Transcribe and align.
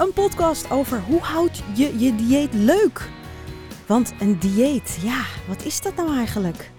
Een 0.00 0.12
podcast 0.12 0.70
over 0.70 1.00
hoe 1.00 1.20
houd 1.20 1.62
je 1.74 1.98
je 1.98 2.14
dieet 2.14 2.54
leuk. 2.54 3.08
Want 3.86 4.12
een 4.20 4.38
dieet, 4.38 4.98
ja, 5.02 5.24
wat 5.48 5.64
is 5.64 5.80
dat 5.80 5.96
nou 5.96 6.16
eigenlijk? 6.16 6.70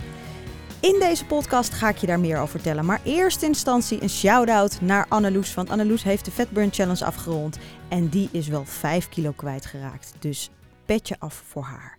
In 0.80 1.00
deze 1.00 1.26
podcast 1.26 1.74
ga 1.74 1.90
ik 1.90 1.98
je 1.98 2.08
daar 2.08 2.20
meer 2.20 2.38
over 2.38 2.50
vertellen. 2.50 2.86
Maar 2.86 3.02
eerst 3.04 3.42
in 3.42 3.48
instantie 3.48 4.02
een 4.02 4.10
shout-out 4.10 4.82
naar 4.82 5.06
Anneloes. 5.10 5.54
Want 5.54 5.70
Anneloes 5.70 6.04
heeft 6.04 6.26
de 6.26 6.32
Fatburn 6.32 6.74
Challenge 6.74 7.06
afgerond. 7.06 7.58
En 7.90 8.10
die 8.10 8.30
is 8.32 8.48
wel 8.48 8.66
5 8.66 9.10
kilo 9.10 9.32
kwijtgeraakt. 9.32 10.14
Dus 10.20 10.50
petje 10.86 11.16
af 11.20 11.44
voor 11.48 11.64
haar. 11.64 11.98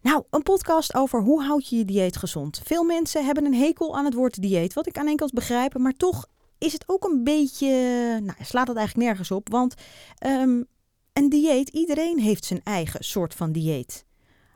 Nou, 0.00 0.24
een 0.30 0.42
podcast 0.42 0.94
over 0.94 1.20
hoe 1.20 1.42
houd 1.42 1.68
je 1.68 1.76
je 1.76 1.84
dieet 1.84 2.16
gezond. 2.16 2.60
Veel 2.64 2.84
mensen 2.84 3.24
hebben 3.24 3.44
een 3.44 3.54
hekel 3.54 3.96
aan 3.96 4.04
het 4.04 4.14
woord 4.14 4.42
dieet, 4.42 4.72
wat 4.72 4.86
ik 4.86 4.98
aan 4.98 5.08
enkels 5.08 5.30
begrijp, 5.30 5.78
maar 5.78 5.92
toch 5.92 6.26
is 6.58 6.72
het 6.72 6.84
ook 6.86 7.04
een 7.04 7.24
beetje, 7.24 7.68
nou, 8.22 8.36
slaat 8.40 8.68
het 8.68 8.76
eigenlijk 8.76 9.06
nergens 9.06 9.30
op, 9.30 9.48
want 9.48 9.74
um, 10.26 10.66
een 11.12 11.28
dieet, 11.28 11.68
iedereen 11.68 12.18
heeft 12.18 12.44
zijn 12.44 12.60
eigen 12.62 13.04
soort 13.04 13.34
van 13.34 13.52
dieet. 13.52 14.04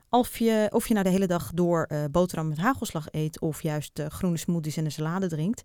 Of 0.09 0.37
je, 0.37 0.69
of 0.73 0.87
je 0.87 0.93
nou 0.93 1.05
de 1.05 1.11
hele 1.11 1.27
dag 1.27 1.51
door 1.53 1.89
uh, 1.91 2.03
boterham 2.11 2.47
met 2.47 2.57
hagelslag 2.57 3.07
eet 3.11 3.39
of 3.39 3.61
juist 3.61 3.99
uh, 3.99 4.05
groene 4.05 4.37
smoothies 4.37 4.77
en 4.77 4.85
een 4.85 4.91
salade 4.91 5.27
drinkt. 5.27 5.61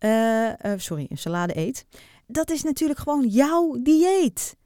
Uh, 0.00 0.52
sorry, 0.76 1.06
een 1.08 1.18
salade 1.18 1.56
eet. 1.56 1.86
Dat 2.26 2.50
is 2.50 2.62
natuurlijk 2.62 2.98
gewoon 2.98 3.28
jouw 3.28 3.76
dieet. 3.82 4.56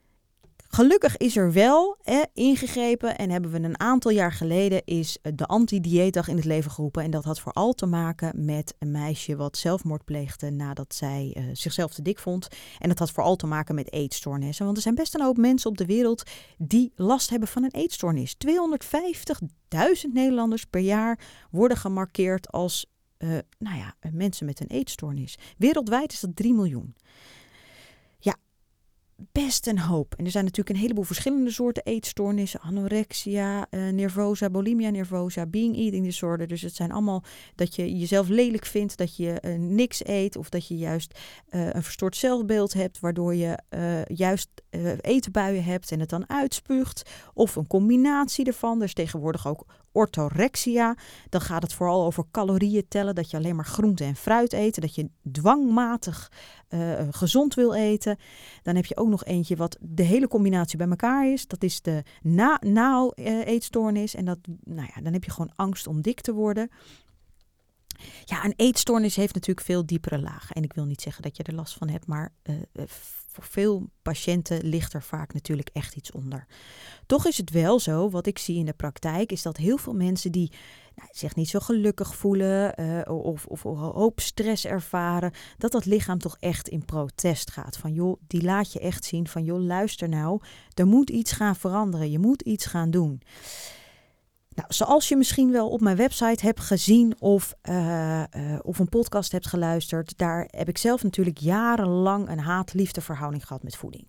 Gelukkig 0.74 1.16
is 1.16 1.36
er 1.36 1.52
wel 1.52 1.96
ingegrepen 2.32 3.18
en 3.18 3.30
hebben 3.30 3.50
we 3.50 3.62
een 3.62 3.80
aantal 3.80 4.10
jaar 4.10 4.32
geleden 4.32 4.84
is 4.84 5.18
de 5.34 5.46
anti-dieetdag 5.46 6.28
in 6.28 6.36
het 6.36 6.44
leven 6.44 6.70
geroepen. 6.70 7.02
En 7.02 7.10
dat 7.10 7.24
had 7.24 7.40
vooral 7.40 7.72
te 7.72 7.86
maken 7.86 8.44
met 8.44 8.74
een 8.78 8.90
meisje 8.90 9.36
wat 9.36 9.56
zelfmoord 9.56 10.04
pleegde 10.04 10.50
nadat 10.50 10.94
zij 10.94 11.36
uh, 11.38 11.44
zichzelf 11.52 11.94
te 11.94 12.02
dik 12.02 12.18
vond. 12.18 12.48
En 12.78 12.88
dat 12.88 12.98
had 12.98 13.10
vooral 13.10 13.36
te 13.36 13.46
maken 13.46 13.74
met 13.74 13.92
eetstoornissen. 13.92 14.64
Want 14.64 14.76
er 14.76 14.82
zijn 14.82 14.94
best 14.94 15.14
een 15.14 15.22
hoop 15.22 15.36
mensen 15.36 15.70
op 15.70 15.78
de 15.78 15.86
wereld 15.86 16.22
die 16.58 16.92
last 16.96 17.30
hebben 17.30 17.48
van 17.48 17.64
een 17.64 17.74
eetstoornis. 17.74 18.36
250.000 18.46 20.12
Nederlanders 20.12 20.64
per 20.64 20.80
jaar 20.80 21.18
worden 21.50 21.76
gemarkeerd 21.76 22.52
als 22.52 22.86
uh, 23.18 23.38
nou 23.58 23.76
ja, 23.76 23.94
mensen 24.12 24.46
met 24.46 24.60
een 24.60 24.66
eetstoornis. 24.66 25.38
Wereldwijd 25.58 26.12
is 26.12 26.20
dat 26.20 26.36
3 26.36 26.54
miljoen 26.54 26.94
best 29.32 29.66
een 29.66 29.78
hoop. 29.78 30.14
En 30.16 30.24
er 30.24 30.30
zijn 30.30 30.44
natuurlijk 30.44 30.76
een 30.76 30.82
heleboel 30.82 31.04
verschillende 31.04 31.50
soorten 31.50 31.84
eetstoornissen. 31.84 32.60
Anorexia, 32.60 33.66
uh, 33.70 33.88
nervosa, 33.88 34.50
bulimia 34.50 34.90
nervosa, 34.90 35.46
being 35.46 35.76
eating 35.76 36.04
disorder. 36.04 36.46
Dus 36.46 36.62
het 36.62 36.74
zijn 36.74 36.92
allemaal 36.92 37.24
dat 37.54 37.74
je 37.74 37.98
jezelf 37.98 38.28
lelijk 38.28 38.66
vindt, 38.66 38.96
dat 38.96 39.16
je 39.16 39.42
uh, 39.44 39.58
niks 39.58 40.06
eet. 40.06 40.36
Of 40.36 40.48
dat 40.48 40.68
je 40.68 40.76
juist 40.76 41.18
uh, 41.50 41.72
een 41.72 41.82
verstoord 41.82 42.16
zelfbeeld 42.16 42.72
hebt, 42.72 43.00
waardoor 43.00 43.34
je 43.34 43.58
juist 44.06 44.48
etenbuien 45.00 45.64
hebt 45.64 45.90
en 45.92 46.00
het 46.00 46.08
dan 46.08 46.28
uitspuugt. 46.28 47.10
Of 47.34 47.56
een 47.56 47.66
combinatie 47.66 48.44
ervan. 48.44 48.78
Er 48.78 48.84
is 48.84 48.94
tegenwoordig 48.94 49.46
ook 49.46 49.66
orthorexia. 49.94 50.96
Dan 51.28 51.40
gaat 51.40 51.62
het 51.62 51.72
vooral 51.72 52.04
over 52.04 52.24
calorieën 52.30 52.88
tellen, 52.88 53.14
dat 53.14 53.30
je 53.30 53.36
alleen 53.36 53.56
maar 53.56 53.64
groente 53.64 54.04
en 54.04 54.16
fruit 54.16 54.52
eet, 54.52 54.80
dat 54.80 54.94
je 54.94 55.10
dwangmatig 55.32 56.32
uh, 56.68 56.92
gezond 57.10 57.54
wil 57.54 57.74
eten. 57.74 58.18
Dan 58.62 58.74
heb 58.74 58.84
je 58.84 58.96
ook 58.96 59.08
nog 59.08 59.24
eentje 59.24 59.56
wat 59.56 59.76
de 59.80 60.02
hele 60.02 60.28
combinatie 60.28 60.78
bij 60.78 60.88
elkaar 60.88 61.32
is. 61.32 61.46
Dat 61.46 61.62
is 61.62 61.82
de 61.82 62.02
na-eetstoornis. 62.60 64.14
en 64.14 64.24
dat, 64.24 64.38
nou 64.64 64.88
ja, 64.94 65.02
dan 65.02 65.12
heb 65.12 65.24
je 65.24 65.30
gewoon 65.30 65.52
angst 65.56 65.86
om 65.86 66.00
dik 66.00 66.20
te 66.20 66.32
worden. 66.32 66.70
Ja, 68.24 68.44
een 68.44 68.54
eetstoornis 68.56 69.16
heeft 69.16 69.34
natuurlijk 69.34 69.66
veel 69.66 69.86
diepere 69.86 70.18
lagen. 70.18 70.56
En 70.56 70.62
ik 70.62 70.72
wil 70.72 70.84
niet 70.84 71.02
zeggen 71.02 71.22
dat 71.22 71.36
je 71.36 71.42
er 71.42 71.54
last 71.54 71.74
van 71.74 71.88
hebt, 71.88 72.06
maar 72.06 72.32
uh, 72.42 72.54
voor 73.34 73.44
veel 73.44 73.90
patiënten 74.02 74.64
ligt 74.66 74.92
er 74.92 75.02
vaak 75.02 75.32
natuurlijk 75.32 75.70
echt 75.72 75.96
iets 75.96 76.12
onder. 76.12 76.46
Toch 77.06 77.26
is 77.26 77.36
het 77.36 77.50
wel 77.50 77.80
zo, 77.80 78.10
wat 78.10 78.26
ik 78.26 78.38
zie 78.38 78.58
in 78.58 78.64
de 78.64 78.72
praktijk, 78.72 79.32
is 79.32 79.42
dat 79.42 79.56
heel 79.56 79.76
veel 79.76 79.94
mensen 79.94 80.32
die 80.32 80.52
nou, 80.94 81.08
zich 81.12 81.34
niet 81.34 81.48
zo 81.48 81.58
gelukkig 81.58 82.14
voelen 82.14 82.80
uh, 82.80 83.00
of, 83.24 83.46
of, 83.46 83.66
of 83.66 83.78
hoop 83.78 84.20
stress 84.20 84.66
ervaren, 84.66 85.32
dat 85.58 85.72
dat 85.72 85.84
lichaam 85.84 86.18
toch 86.18 86.36
echt 86.40 86.68
in 86.68 86.84
protest 86.84 87.50
gaat. 87.50 87.76
Van 87.76 87.92
joh, 87.92 88.20
die 88.26 88.42
laat 88.42 88.72
je 88.72 88.80
echt 88.80 89.04
zien 89.04 89.28
van 89.28 89.44
joh, 89.44 89.60
luister 89.60 90.08
nou, 90.08 90.40
er 90.74 90.86
moet 90.86 91.10
iets 91.10 91.32
gaan 91.32 91.56
veranderen, 91.56 92.10
je 92.10 92.18
moet 92.18 92.42
iets 92.42 92.66
gaan 92.66 92.90
doen. 92.90 93.22
Nou, 94.54 94.68
zoals 94.72 95.08
je 95.08 95.16
misschien 95.16 95.50
wel 95.50 95.68
op 95.70 95.80
mijn 95.80 95.96
website 95.96 96.44
hebt 96.44 96.60
gezien 96.60 97.20
of, 97.20 97.54
uh, 97.62 98.22
uh, 98.36 98.58
of 98.62 98.78
een 98.78 98.88
podcast 98.88 99.32
hebt 99.32 99.46
geluisterd, 99.46 100.18
daar 100.18 100.48
heb 100.50 100.68
ik 100.68 100.78
zelf 100.78 101.02
natuurlijk 101.02 101.38
jarenlang 101.38 102.28
een 102.28 102.38
haat-liefde 102.38 103.00
verhouding 103.00 103.46
gehad 103.46 103.62
met 103.62 103.76
voeding. 103.76 104.06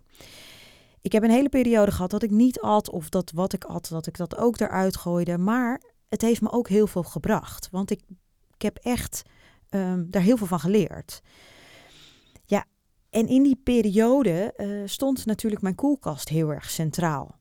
Ik 1.02 1.12
heb 1.12 1.24
een 1.24 1.30
hele 1.30 1.50
periode 1.50 1.92
gehad 1.92 2.12
dat 2.12 2.24
ik 2.24 2.32
niet 2.32 2.60
at 2.60 2.90
of 2.90 3.10
dat 3.10 3.32
wat 3.32 3.54
ik 3.54 3.64
at, 3.64 3.88
dat 3.90 4.08
ik 4.08 4.18
dat 4.18 4.38
ook 4.38 4.60
eruit 4.60 4.98
gooide. 4.98 5.38
Maar 5.38 5.82
het 6.10 6.22
heeft 6.22 6.42
me 6.42 6.52
ook 6.52 6.70
heel 6.70 6.88
veel 6.88 7.04
gebracht, 7.04 7.70
want 7.72 7.92
ik, 7.92 8.02
ik 8.56 8.62
heb 8.62 8.78
echt 8.78 9.22
um, 9.70 10.08
daar 10.10 10.22
heel 10.22 10.38
veel 10.38 10.48
van 10.48 10.60
geleerd. 10.60 11.22
Ja, 12.46 12.66
en 13.10 13.28
in 13.28 13.44
die 13.44 13.62
periode 13.64 14.54
uh, 14.58 14.82
stond 14.86 15.26
natuurlijk 15.26 15.62
mijn 15.62 15.76
koelkast 15.76 16.30
heel 16.30 16.50
erg 16.50 16.70
centraal. 16.70 17.40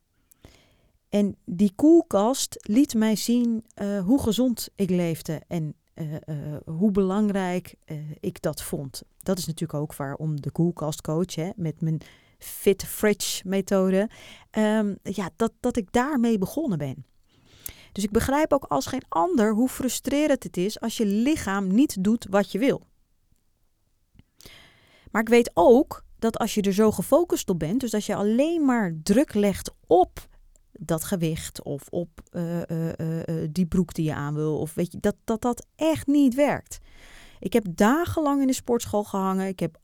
En 1.15 1.37
die 1.45 1.73
koelkast 1.75 2.57
liet 2.61 2.95
mij 2.95 3.17
zien 3.17 3.65
uh, 3.83 4.01
hoe 4.01 4.23
gezond 4.23 4.69
ik 4.75 4.91
leefde 4.91 5.43
en 5.49 5.75
uh, 5.95 6.13
uh, 6.13 6.57
hoe 6.65 6.91
belangrijk 6.91 7.75
ik 8.21 8.43
dat 8.43 8.63
vond. 8.63 9.03
Dat 9.19 9.39
is 9.39 9.47
natuurlijk 9.47 9.81
ook 9.81 9.95
waarom 9.95 10.41
de 10.41 10.51
koelkastcoach 10.51 11.55
met 11.57 11.81
mijn 11.81 12.01
Fit 12.39 12.85
Fridge 12.85 13.49
methode, 13.49 14.11
um, 14.59 14.99
ja, 15.03 15.31
dat, 15.37 15.53
dat 15.61 15.77
ik 15.77 15.93
daarmee 15.93 16.39
begonnen 16.39 16.79
ben. 16.79 17.07
Dus 17.93 18.05
ik 18.05 18.11
begrijp 18.11 18.53
ook 18.53 18.65
als 18.65 18.87
geen 18.87 19.05
ander 19.09 19.55
hoe 19.55 19.69
frustrerend 19.69 20.43
het 20.43 20.57
is 20.57 20.81
als 20.81 20.97
je 20.97 21.07
lichaam 21.07 21.75
niet 21.75 22.05
doet 22.05 22.27
wat 22.31 22.53
je 22.53 22.59
wil. 22.59 22.87
Maar 25.11 25.23
ik 25.23 25.29
weet 25.29 25.51
ook 25.55 26.05
dat 26.19 26.39
als 26.39 26.55
je 26.55 26.63
er 26.63 26.75
zo 26.75 26.91
gefocust 26.91 27.51
op 27.51 27.59
bent, 27.59 27.81
dus 27.81 27.95
als 27.95 28.07
je 28.07 28.15
alleen 28.15 28.65
maar 28.65 28.95
druk 29.03 29.35
legt 29.35 29.71
op 29.87 30.33
dat 30.79 31.05
gewicht 31.05 31.63
of 31.63 31.89
op 31.89 32.09
uh, 32.33 32.61
uh, 32.69 32.89
uh, 32.97 33.49
die 33.51 33.67
broek 33.67 33.95
die 33.95 34.05
je 34.05 34.15
aan 34.15 34.35
wil. 34.35 34.59
Of 34.59 34.75
weet 34.75 34.93
je, 34.93 34.99
dat, 35.01 35.17
dat 35.25 35.43
dat 35.43 35.67
echt 35.77 36.07
niet 36.07 36.35
werkt. 36.35 36.79
Ik 37.41 37.53
heb 37.53 37.65
dagenlang 37.69 38.41
in 38.41 38.47
de 38.47 38.53
sportschool 38.53 39.05
gehangen. 39.05 39.47
Ik 39.47 39.61
heb 39.61 39.79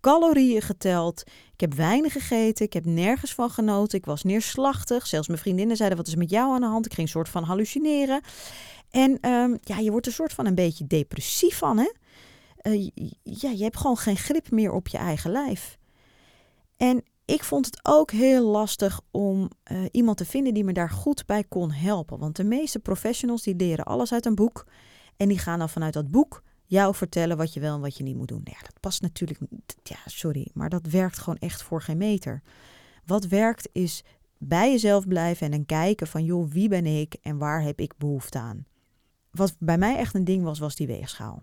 calorieën 0.00 0.62
geteld. 0.62 1.22
Ik 1.52 1.60
heb 1.60 1.74
weinig 1.74 2.12
gegeten. 2.12 2.64
Ik 2.64 2.72
heb 2.72 2.84
nergens 2.84 3.34
van 3.34 3.50
genoten. 3.50 3.98
Ik 3.98 4.04
was 4.04 4.22
neerslachtig. 4.22 5.06
Zelfs 5.06 5.28
mijn 5.28 5.40
vriendinnen 5.40 5.76
zeiden: 5.76 5.98
Wat 5.98 6.06
is 6.06 6.14
met 6.14 6.30
jou 6.30 6.54
aan 6.54 6.60
de 6.60 6.66
hand? 6.66 6.86
Ik 6.86 6.94
ging 6.94 7.06
een 7.06 7.12
soort 7.12 7.28
van 7.28 7.44
hallucineren. 7.44 8.20
En 8.90 9.30
um, 9.30 9.58
ja, 9.60 9.78
je 9.78 9.90
wordt 9.90 10.06
een 10.06 10.12
soort 10.12 10.32
van 10.32 10.46
een 10.46 10.54
beetje 10.54 10.86
depressief 10.86 11.58
van, 11.58 11.78
hè? 11.78 11.90
Ja, 13.22 13.50
je 13.50 13.62
hebt 13.62 13.76
gewoon 13.76 13.96
geen 13.96 14.16
grip 14.16 14.50
meer 14.50 14.72
op 14.72 14.88
je 14.88 14.98
eigen 14.98 15.30
lijf. 15.30 15.78
En 16.76 17.04
ik 17.28 17.44
vond 17.44 17.66
het 17.66 17.80
ook 17.82 18.10
heel 18.10 18.46
lastig 18.46 19.00
om 19.10 19.50
uh, 19.72 19.78
iemand 19.90 20.16
te 20.16 20.24
vinden 20.24 20.54
die 20.54 20.64
me 20.64 20.72
daar 20.72 20.90
goed 20.90 21.26
bij 21.26 21.44
kon 21.44 21.70
helpen. 21.70 22.18
Want 22.18 22.36
de 22.36 22.44
meeste 22.44 22.78
professionals 22.78 23.42
die 23.42 23.56
leren 23.56 23.84
alles 23.84 24.12
uit 24.12 24.26
een 24.26 24.34
boek. 24.34 24.66
En 25.16 25.28
die 25.28 25.38
gaan 25.38 25.58
dan 25.58 25.68
vanuit 25.68 25.92
dat 25.92 26.10
boek 26.10 26.42
jou 26.64 26.94
vertellen 26.94 27.36
wat 27.36 27.52
je 27.52 27.60
wel 27.60 27.74
en 27.74 27.80
wat 27.80 27.96
je 27.96 28.02
niet 28.02 28.16
moet 28.16 28.28
doen. 28.28 28.40
Nou 28.44 28.56
dat 28.60 28.80
past 28.80 29.02
natuurlijk. 29.02 29.40
Ja, 29.82 29.96
sorry, 30.04 30.50
maar 30.54 30.68
dat 30.68 30.86
werkt 30.86 31.18
gewoon 31.18 31.38
echt 31.38 31.62
voor 31.62 31.82
geen 31.82 31.96
meter. 31.96 32.42
Wat 33.04 33.26
werkt 33.26 33.68
is 33.72 34.04
bij 34.38 34.70
jezelf 34.70 35.06
blijven 35.06 35.46
en 35.46 35.52
dan 35.52 35.66
kijken 35.66 36.06
van 36.06 36.24
joh, 36.24 36.50
wie 36.50 36.68
ben 36.68 36.86
ik 36.86 37.16
en 37.22 37.38
waar 37.38 37.62
heb 37.62 37.80
ik 37.80 37.96
behoefte 37.96 38.38
aan. 38.38 38.66
Wat 39.30 39.56
bij 39.58 39.78
mij 39.78 39.96
echt 39.96 40.14
een 40.14 40.24
ding 40.24 40.42
was, 40.42 40.58
was 40.58 40.76
die 40.76 40.86
weegschaal. 40.86 41.42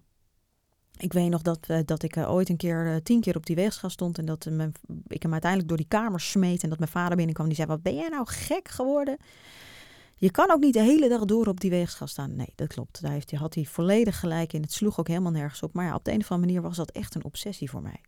Ik 0.97 1.13
weet 1.13 1.29
nog 1.29 1.41
dat, 1.41 1.59
uh, 1.67 1.79
dat 1.85 2.03
ik 2.03 2.15
uh, 2.15 2.31
ooit 2.31 2.49
een 2.49 2.57
keer 2.57 2.85
uh, 2.85 2.95
tien 3.03 3.21
keer 3.21 3.35
op 3.35 3.45
die 3.45 3.55
weegschaal 3.55 3.89
stond. 3.89 4.17
En 4.17 4.25
dat 4.25 4.47
mijn, 4.51 4.71
ik 5.07 5.21
hem 5.21 5.31
uiteindelijk 5.31 5.69
door 5.69 5.77
die 5.77 5.87
kamer 5.87 6.19
smeet. 6.19 6.63
En 6.63 6.69
dat 6.69 6.79
mijn 6.79 6.91
vader 6.91 7.15
binnenkwam. 7.15 7.47
Die 7.47 7.55
zei, 7.55 7.67
wat 7.67 7.81
ben 7.81 7.95
jij 7.95 8.09
nou 8.09 8.27
gek 8.27 8.67
geworden? 8.67 9.17
Je 10.15 10.31
kan 10.31 10.51
ook 10.51 10.59
niet 10.59 10.73
de 10.73 10.81
hele 10.81 11.09
dag 11.09 11.25
door 11.25 11.47
op 11.47 11.59
die 11.59 11.69
weegschaal 11.69 12.07
staan. 12.07 12.35
Nee, 12.35 12.53
dat 12.55 12.67
klopt. 12.67 13.01
Daar 13.01 13.11
heeft, 13.11 13.31
had 13.31 13.55
hij 13.55 13.65
volledig 13.65 14.19
gelijk 14.19 14.53
in. 14.53 14.61
Het 14.61 14.73
sloeg 14.73 14.99
ook 14.99 15.07
helemaal 15.07 15.31
nergens 15.31 15.63
op. 15.63 15.73
Maar 15.73 15.85
ja, 15.85 15.95
op 15.95 16.03
de 16.03 16.11
een 16.11 16.19
of 16.19 16.31
andere 16.31 16.51
manier 16.51 16.67
was 16.67 16.77
dat 16.77 16.91
echt 16.91 17.15
een 17.15 17.23
obsessie 17.23 17.69
voor 17.69 17.81
mij. 17.81 18.01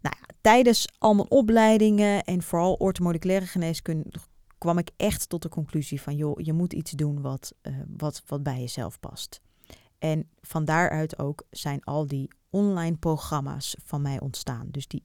Nou 0.00 0.16
ja, 0.20 0.34
tijdens 0.40 0.88
al 0.98 1.14
mijn 1.14 1.30
opleidingen 1.30 2.24
en 2.24 2.42
vooral 2.42 2.74
orthomoleculaire 2.74 3.46
geneeskunde 3.46 4.10
kwam 4.58 4.78
ik 4.78 4.90
echt 4.96 5.28
tot 5.28 5.42
de 5.42 5.48
conclusie 5.48 6.00
van... 6.00 6.16
joh, 6.16 6.40
je 6.40 6.52
moet 6.52 6.72
iets 6.72 6.90
doen 6.90 7.20
wat, 7.20 7.52
wat, 7.96 8.22
wat 8.26 8.42
bij 8.42 8.60
jezelf 8.60 9.00
past. 9.00 9.40
En 10.02 10.28
van 10.40 10.64
daaruit 10.64 11.18
ook 11.18 11.42
zijn 11.50 11.84
al 11.84 12.06
die 12.06 12.30
online 12.50 12.96
programma's 12.96 13.76
van 13.84 14.02
mij 14.02 14.20
ontstaan. 14.20 14.68
Dus 14.70 14.88
die 14.88 15.04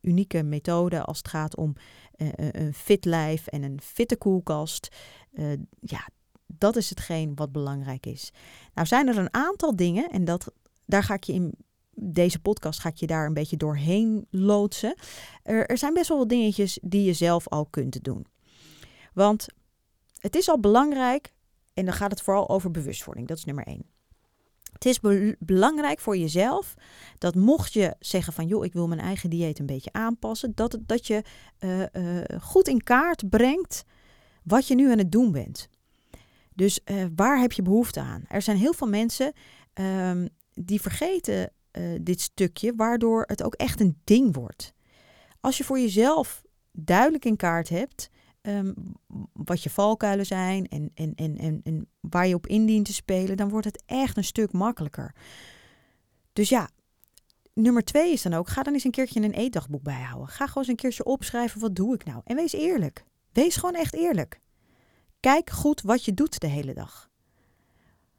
unieke 0.00 0.42
methode 0.42 1.02
als 1.02 1.18
het 1.18 1.28
gaat 1.28 1.56
om 1.56 1.74
uh, 2.16 2.28
een 2.34 2.74
fit 2.74 3.04
lijf 3.04 3.46
en 3.46 3.62
een 3.62 3.80
fitte 3.82 4.16
koelkast. 4.16 4.88
Uh, 5.32 5.52
ja, 5.80 6.08
dat 6.46 6.76
is 6.76 6.90
hetgeen 6.90 7.34
wat 7.34 7.52
belangrijk 7.52 8.06
is. 8.06 8.30
Nou 8.74 8.86
zijn 8.86 9.08
er 9.08 9.18
een 9.18 9.34
aantal 9.34 9.76
dingen 9.76 10.10
en 10.10 10.24
dat, 10.24 10.52
daar 10.86 11.02
ga 11.02 11.14
ik 11.14 11.24
je 11.24 11.32
in 11.32 11.54
deze 11.94 12.38
podcast 12.38 12.80
ga 12.80 12.88
ik 12.88 12.96
je 12.96 13.06
daar 13.06 13.26
een 13.26 13.34
beetje 13.34 13.56
doorheen 13.56 14.26
loodsen. 14.30 14.94
Er, 15.42 15.66
er 15.66 15.78
zijn 15.78 15.94
best 15.94 16.08
wel 16.08 16.18
wat 16.18 16.28
dingetjes 16.28 16.78
die 16.82 17.04
je 17.04 17.12
zelf 17.12 17.48
al 17.48 17.66
kunt 17.66 18.04
doen. 18.04 18.26
Want 19.12 19.46
het 20.18 20.36
is 20.36 20.48
al 20.48 20.60
belangrijk, 20.60 21.34
en 21.74 21.84
dan 21.84 21.94
gaat 21.94 22.10
het 22.10 22.22
vooral 22.22 22.48
over 22.48 22.70
bewustwording. 22.70 23.28
Dat 23.28 23.36
is 23.36 23.44
nummer 23.44 23.66
één. 23.66 23.95
Het 24.78 24.86
is 24.86 25.00
belangrijk 25.38 26.00
voor 26.00 26.16
jezelf 26.16 26.74
dat 27.18 27.34
mocht 27.34 27.72
je 27.72 27.94
zeggen 28.00 28.32
van 28.32 28.46
joh, 28.46 28.64
ik 28.64 28.72
wil 28.72 28.88
mijn 28.88 29.00
eigen 29.00 29.30
dieet 29.30 29.58
een 29.58 29.66
beetje 29.66 29.92
aanpassen, 29.92 30.52
dat, 30.54 30.72
het, 30.72 30.88
dat 30.88 31.06
je 31.06 31.22
uh, 31.60 31.80
uh, 31.80 32.22
goed 32.40 32.68
in 32.68 32.82
kaart 32.82 33.28
brengt 33.28 33.84
wat 34.42 34.66
je 34.66 34.74
nu 34.74 34.90
aan 34.90 34.98
het 34.98 35.12
doen 35.12 35.32
bent. 35.32 35.68
Dus 36.54 36.80
uh, 36.84 37.04
waar 37.16 37.40
heb 37.40 37.52
je 37.52 37.62
behoefte 37.62 38.00
aan? 38.00 38.24
Er 38.28 38.42
zijn 38.42 38.56
heel 38.56 38.72
veel 38.72 38.88
mensen 38.88 39.32
um, 39.74 40.28
die 40.54 40.80
vergeten 40.80 41.50
dit 42.00 42.20
stukje, 42.20 42.72
waardoor 42.76 43.24
het 43.26 43.42
ook 43.42 43.54
echt 43.54 43.80
een 43.80 44.00
ding 44.04 44.34
wordt. 44.34 44.72
Als 45.40 45.56
je 45.56 45.64
voor 45.64 45.78
jezelf 45.78 46.42
duidelijk 46.72 47.24
in 47.24 47.36
kaart 47.36 47.68
hebt 47.68 48.10
um, 48.46 48.74
wat 49.32 49.62
je 49.62 49.70
valkuilen 49.70 50.26
zijn 50.26 50.68
en, 50.68 50.90
en, 50.94 51.14
en, 51.14 51.38
en, 51.38 51.60
en 51.64 51.88
waar 52.00 52.26
je 52.26 52.34
op 52.34 52.46
indient 52.46 52.86
te 52.86 52.92
spelen, 52.92 53.36
dan 53.36 53.48
wordt 53.48 53.66
het 53.66 53.82
echt 53.86 54.16
een 54.16 54.24
stuk 54.24 54.52
makkelijker. 54.52 55.14
Dus 56.32 56.48
ja, 56.48 56.70
nummer 57.52 57.84
twee 57.84 58.12
is 58.12 58.22
dan 58.22 58.34
ook, 58.34 58.48
ga 58.48 58.62
dan 58.62 58.72
eens 58.72 58.84
een 58.84 58.90
keertje 58.90 59.22
een 59.22 59.32
eetdagboek 59.32 59.82
bijhouden. 59.82 60.28
Ga 60.28 60.46
gewoon 60.46 60.62
eens 60.62 60.68
een 60.68 60.76
keertje 60.76 61.04
opschrijven, 61.04 61.60
wat 61.60 61.76
doe 61.76 61.94
ik 61.94 62.04
nou? 62.04 62.20
En 62.24 62.36
wees 62.36 62.52
eerlijk. 62.52 63.04
Wees 63.32 63.56
gewoon 63.56 63.74
echt 63.74 63.94
eerlijk. 63.94 64.40
Kijk 65.20 65.50
goed 65.50 65.80
wat 65.82 66.04
je 66.04 66.14
doet 66.14 66.40
de 66.40 66.46
hele 66.46 66.74
dag. 66.74 67.10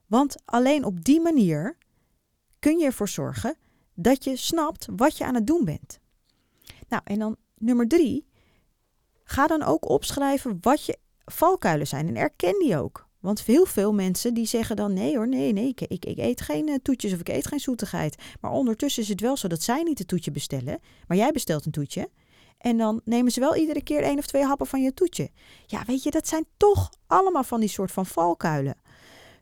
Want 0.05 0.35
alleen 0.45 0.83
op 0.83 1.03
die 1.03 1.21
manier 1.21 1.77
kun 2.59 2.77
je 2.77 2.85
ervoor 2.85 3.09
zorgen 3.09 3.55
dat 3.93 4.23
je 4.23 4.35
snapt 4.35 4.87
wat 4.95 5.17
je 5.17 5.25
aan 5.25 5.35
het 5.35 5.47
doen 5.47 5.65
bent. 5.65 5.99
Nou, 6.87 7.01
en 7.05 7.19
dan 7.19 7.35
nummer 7.57 7.87
drie. 7.87 8.26
Ga 9.29 9.47
dan 9.47 9.63
ook 9.63 9.89
opschrijven 9.89 10.57
wat 10.61 10.85
je 10.85 10.97
valkuilen 11.25 11.87
zijn 11.87 12.07
en 12.07 12.15
erken 12.15 12.59
die 12.59 12.77
ook. 12.77 13.07
Want 13.19 13.41
heel 13.41 13.65
veel 13.65 13.93
mensen 13.93 14.33
die 14.33 14.45
zeggen 14.45 14.75
dan 14.75 14.93
nee 14.93 15.15
hoor, 15.17 15.27
nee, 15.27 15.53
nee, 15.53 15.67
ik, 15.67 15.81
ik, 15.81 16.05
ik 16.05 16.17
eet 16.17 16.41
geen 16.41 16.67
uh, 16.67 16.75
toetjes 16.81 17.13
of 17.13 17.19
ik 17.19 17.29
eet 17.29 17.47
geen 17.47 17.59
zoetigheid. 17.59 18.15
Maar 18.41 18.51
ondertussen 18.51 19.03
is 19.03 19.09
het 19.09 19.21
wel 19.21 19.37
zo 19.37 19.47
dat 19.47 19.61
zij 19.61 19.83
niet 19.83 19.99
het 19.99 20.07
toetje 20.07 20.31
bestellen, 20.31 20.79
maar 21.07 21.17
jij 21.17 21.31
bestelt 21.31 21.65
een 21.65 21.71
toetje. 21.71 22.09
En 22.57 22.77
dan 22.77 23.01
nemen 23.03 23.31
ze 23.31 23.39
wel 23.39 23.55
iedere 23.55 23.83
keer 23.83 24.03
één 24.03 24.17
of 24.17 24.25
twee 24.25 24.43
happen 24.43 24.67
van 24.67 24.81
je 24.81 24.93
toetje. 24.93 25.29
Ja, 25.65 25.83
weet 25.85 26.03
je, 26.03 26.11
dat 26.11 26.27
zijn 26.27 26.45
toch 26.57 26.89
allemaal 27.07 27.43
van 27.43 27.59
die 27.59 27.69
soort 27.69 27.91
van 27.91 28.05
valkuilen. 28.05 28.75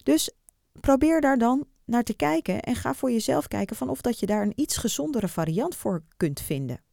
Dus 0.04 0.32
probeer 0.80 1.22
daar 1.22 1.38
dan 1.38 1.66
naar 1.86 2.04
te 2.04 2.16
kijken 2.16 2.62
en 2.62 2.76
ga 2.76 2.94
voor 2.94 3.12
jezelf 3.12 3.48
kijken 3.48 3.76
van 3.76 3.90
of 3.90 4.02
dat 4.02 4.20
je 4.20 4.26
daar 4.26 4.42
een 4.42 4.54
iets 4.56 4.78
gezondere 4.78 5.28
variant 5.28 5.76
voor 5.76 6.04
kunt 6.18 6.42
vinden. 6.42 6.85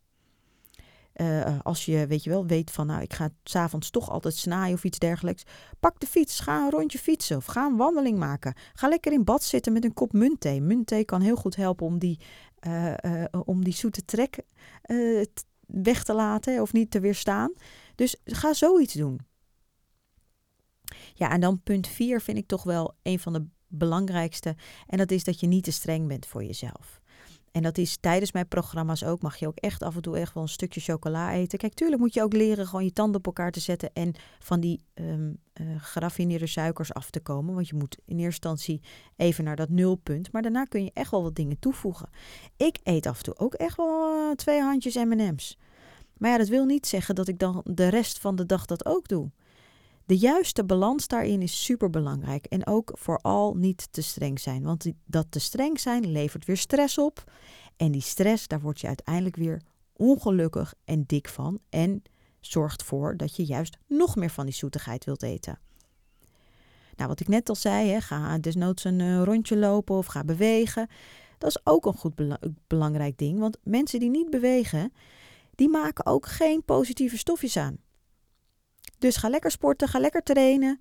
Uh, 1.17 1.59
als 1.63 1.85
je, 1.85 2.07
weet 2.07 2.25
je 2.25 2.31
wel, 2.31 2.47
weet 2.47 2.71
van, 2.71 2.87
nou, 2.87 3.03
ik 3.03 3.13
ga 3.13 3.31
s'avonds 3.45 3.91
toch 3.91 4.11
altijd 4.11 4.37
snaaien 4.37 4.75
of 4.75 4.85
iets 4.85 4.99
dergelijks. 4.99 5.43
Pak 5.81 6.01
de 6.01 6.07
fiets, 6.07 6.41
ga 6.41 6.65
een 6.65 6.71
rondje 6.71 6.99
fietsen 6.99 7.37
of 7.37 7.45
ga 7.45 7.67
een 7.67 7.77
wandeling 7.77 8.19
maken. 8.19 8.55
Ga 8.73 8.89
lekker 8.89 9.13
in 9.13 9.25
bad 9.25 9.43
zitten 9.43 9.73
met 9.73 9.85
een 9.85 9.95
kop 9.95 10.13
muntthee. 10.13 10.61
Muntthee 10.61 11.05
kan 11.05 11.21
heel 11.21 11.37
goed 11.37 11.57
helpen 11.57 11.87
om 11.87 11.99
die, 11.99 12.19
uh, 12.67 12.95
uh, 13.05 13.25
om 13.45 13.65
die 13.65 13.75
zoete 13.75 14.05
trek 14.05 14.43
weg 15.67 16.05
te 16.05 16.15
laten 16.15 16.61
of 16.61 16.73
niet 16.73 16.91
te 16.91 17.01
weerstaan. 17.01 17.53
Dus 17.95 18.17
ga 18.25 18.53
zoiets 18.53 18.95
doen. 18.95 19.21
Ja, 21.15 21.31
en 21.31 21.41
dan 21.41 21.63
punt 21.63 21.89
4 21.89 22.21
vind 22.21 22.39
ik 22.39 22.47
toch 22.47 22.63
wel 22.63 22.95
een 23.03 23.19
van 23.19 23.33
de 23.33 23.47
belangrijkste. 23.67 24.57
En 24.87 24.99
dat 24.99 25.11
is 25.11 25.25
dat 25.25 25.41
je 25.41 25.47
niet 25.47 25.65
te 25.65 25.73
streng 25.73 26.09
bent 26.09 26.27
voor 26.27 26.45
jezelf. 26.45 27.02
En 27.53 27.63
dat 27.63 27.79
is 27.79 27.97
tijdens 27.97 28.33
mijn 28.33 28.49
programma's 28.49 29.05
ook. 29.05 29.23
Mag 29.23 29.37
je 29.37 29.47
ook 29.47 29.59
echt 29.59 29.83
af 29.83 29.95
en 29.95 30.03
toe 30.03 30.19
echt 30.19 30.35
wel 30.35 30.43
een 30.43 30.49
stukje 30.49 30.81
chocola 30.81 31.33
eten. 31.33 31.59
Kijk, 31.59 31.75
tuurlijk 31.75 32.01
moet 32.01 32.15
je 32.15 32.23
ook 32.23 32.33
leren 32.33 32.67
gewoon 32.67 32.85
je 32.85 32.93
tanden 32.93 33.17
op 33.17 33.27
elkaar 33.27 33.51
te 33.51 33.61
zetten. 33.61 33.91
En 33.93 34.15
van 34.39 34.61
die 34.61 34.85
um, 34.95 35.39
geraffineerde 35.77 36.47
suikers 36.47 36.95
af 36.95 37.11
te 37.11 37.21
komen. 37.21 37.55
Want 37.55 37.69
je 37.69 37.75
moet 37.75 37.99
in 38.05 38.19
eerste 38.19 38.49
instantie 38.49 38.81
even 39.17 39.45
naar 39.45 39.57
dat 39.57 39.69
nulpunt. 39.69 40.33
Maar 40.33 40.43
daarna 40.43 40.65
kun 40.65 40.85
je 40.85 40.91
echt 40.95 41.11
wel 41.11 41.23
wat 41.23 41.35
dingen 41.35 41.59
toevoegen. 41.59 42.09
Ik 42.57 42.79
eet 42.83 43.07
af 43.07 43.17
en 43.17 43.25
toe 43.25 43.39
ook 43.39 43.55
echt 43.55 43.77
wel 43.77 44.15
uh, 44.15 44.35
twee 44.35 44.61
handjes 44.61 44.95
M&M's. 44.95 45.59
Maar 46.17 46.31
ja, 46.31 46.39
dat 46.39 46.49
wil 46.49 46.65
niet 46.65 46.87
zeggen 46.87 47.15
dat 47.15 47.29
ik 47.29 47.39
dan 47.39 47.61
de 47.65 47.89
rest 47.89 48.19
van 48.19 48.37
de 48.37 48.47
dag 48.47 48.67
dat 48.67 48.87
ook 48.87 49.09
doe. 49.09 49.31
De 50.07 50.17
juiste 50.19 50.65
balans 50.65 51.07
daarin 51.07 51.43
is 51.43 51.65
super 51.65 51.91
belangrijk. 51.91 52.47
En 52.47 52.67
ook 52.67 52.91
vooral 52.95 53.55
niet 53.55 53.89
te 53.91 54.03
streng 54.03 54.41
zijn. 54.41 54.63
Want 54.63 54.87
dat 55.05 55.27
te 55.31 55.39
streng 55.39 55.81
zijn 55.81 56.13
levert 56.13 56.45
weer 56.45 56.57
stress 56.57 56.99
op. 56.99 57.33
En 57.77 57.93
die 57.93 58.01
stress, 58.01 58.49
daar 58.49 58.61
word 58.61 58.81
je 58.81 58.87
uiteindelijk 58.87 59.37
weer 59.37 59.63
ongelukkig 59.93 60.75
en 60.85 61.05
dik 61.07 61.29
van. 61.29 61.59
En 61.69 62.03
zorgt 62.41 62.83
voor 62.83 63.17
dat 63.17 63.37
je 63.37 63.45
juist 63.45 63.77
nog 63.87 64.17
meer 64.17 64.31
van 64.31 64.45
die 64.45 64.55
zoetigheid 64.55 65.05
wilt 65.05 65.23
eten. 65.23 65.59
Nou, 66.97 67.09
wat 67.09 67.21
ik 67.21 67.29
net 67.29 67.49
al 67.49 67.55
zei, 67.55 67.89
hè, 67.89 68.01
ga 68.01 68.39
desnoods 68.39 68.85
een 68.85 68.99
uh, 68.99 69.23
rondje 69.23 69.57
lopen 69.57 69.97
of 69.97 70.07
ga 70.07 70.25
bewegen. 70.25 70.89
Dat 71.39 71.51
is 71.51 71.61
ook 71.65 71.87
een 71.87 71.97
goed 71.97 72.39
belangrijk 72.67 73.19
ding. 73.19 73.39
Want 73.39 73.59
mensen 73.63 74.01
die 74.01 74.11
niet 74.11 74.31
bewegen, 74.31 74.93
die 75.55 75.69
maken 75.69 76.07
ook 76.07 76.27
geen 76.27 76.65
positieve 76.65 77.19
stofjes 77.19 77.57
aan. 77.57 77.77
Dus 79.03 79.17
ga 79.17 79.29
lekker 79.29 79.51
sporten, 79.51 79.89
ga 79.89 79.99
lekker 79.99 80.23
trainen. 80.23 80.81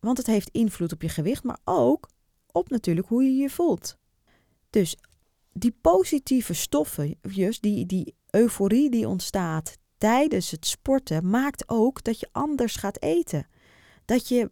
Want 0.00 0.18
het 0.18 0.26
heeft 0.26 0.48
invloed 0.50 0.92
op 0.92 1.02
je 1.02 1.08
gewicht, 1.08 1.42
maar 1.42 1.58
ook 1.64 2.08
op 2.52 2.68
natuurlijk 2.68 3.08
hoe 3.08 3.22
je 3.22 3.36
je 3.36 3.50
voelt. 3.50 3.96
Dus 4.70 4.96
die 5.52 5.76
positieve 5.80 6.54
stoffen, 6.54 7.18
die, 7.60 7.86
die 7.86 8.14
euforie 8.30 8.90
die 8.90 9.08
ontstaat 9.08 9.78
tijdens 9.96 10.50
het 10.50 10.66
sporten, 10.66 11.30
maakt 11.30 11.68
ook 11.68 12.04
dat 12.04 12.20
je 12.20 12.28
anders 12.32 12.76
gaat 12.76 13.02
eten. 13.02 13.46
Dat 14.04 14.28
je 14.28 14.50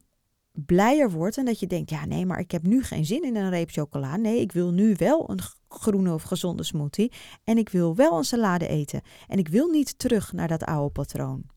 blijer 0.53 1.11
wordt 1.11 1.37
en 1.37 1.45
dat 1.45 1.61
je 1.61 1.67
denkt: 1.67 1.91
ja, 1.91 2.05
nee, 2.07 2.27
maar 2.27 2.39
ik 2.39 2.51
heb 2.51 2.63
nu 2.63 2.83
geen 2.83 3.07
zin 3.07 3.23
in 3.23 3.37
een 3.37 3.51
reep 3.51 3.71
chocola. 3.71 4.17
Nee, 4.17 4.41
ik 4.41 4.53
wil 4.53 4.71
nu 4.71 4.95
wel 4.97 5.31
een 5.31 5.41
groene 5.69 6.15
of 6.15 6.23
gezonde 6.23 6.63
smoothie. 6.63 7.13
En 7.45 7.59
ik 7.59 7.69
wil 7.69 7.95
wel 7.95 8.17
een 8.17 8.25
salade 8.25 8.69
eten. 8.69 9.01
En 9.27 9.39
ik 9.39 9.49
wil 9.49 9.69
niet 9.69 9.99
terug 9.99 10.33
naar 10.33 10.49
dat 10.49 10.65
oude 10.65 10.93
patroon. 10.93 11.55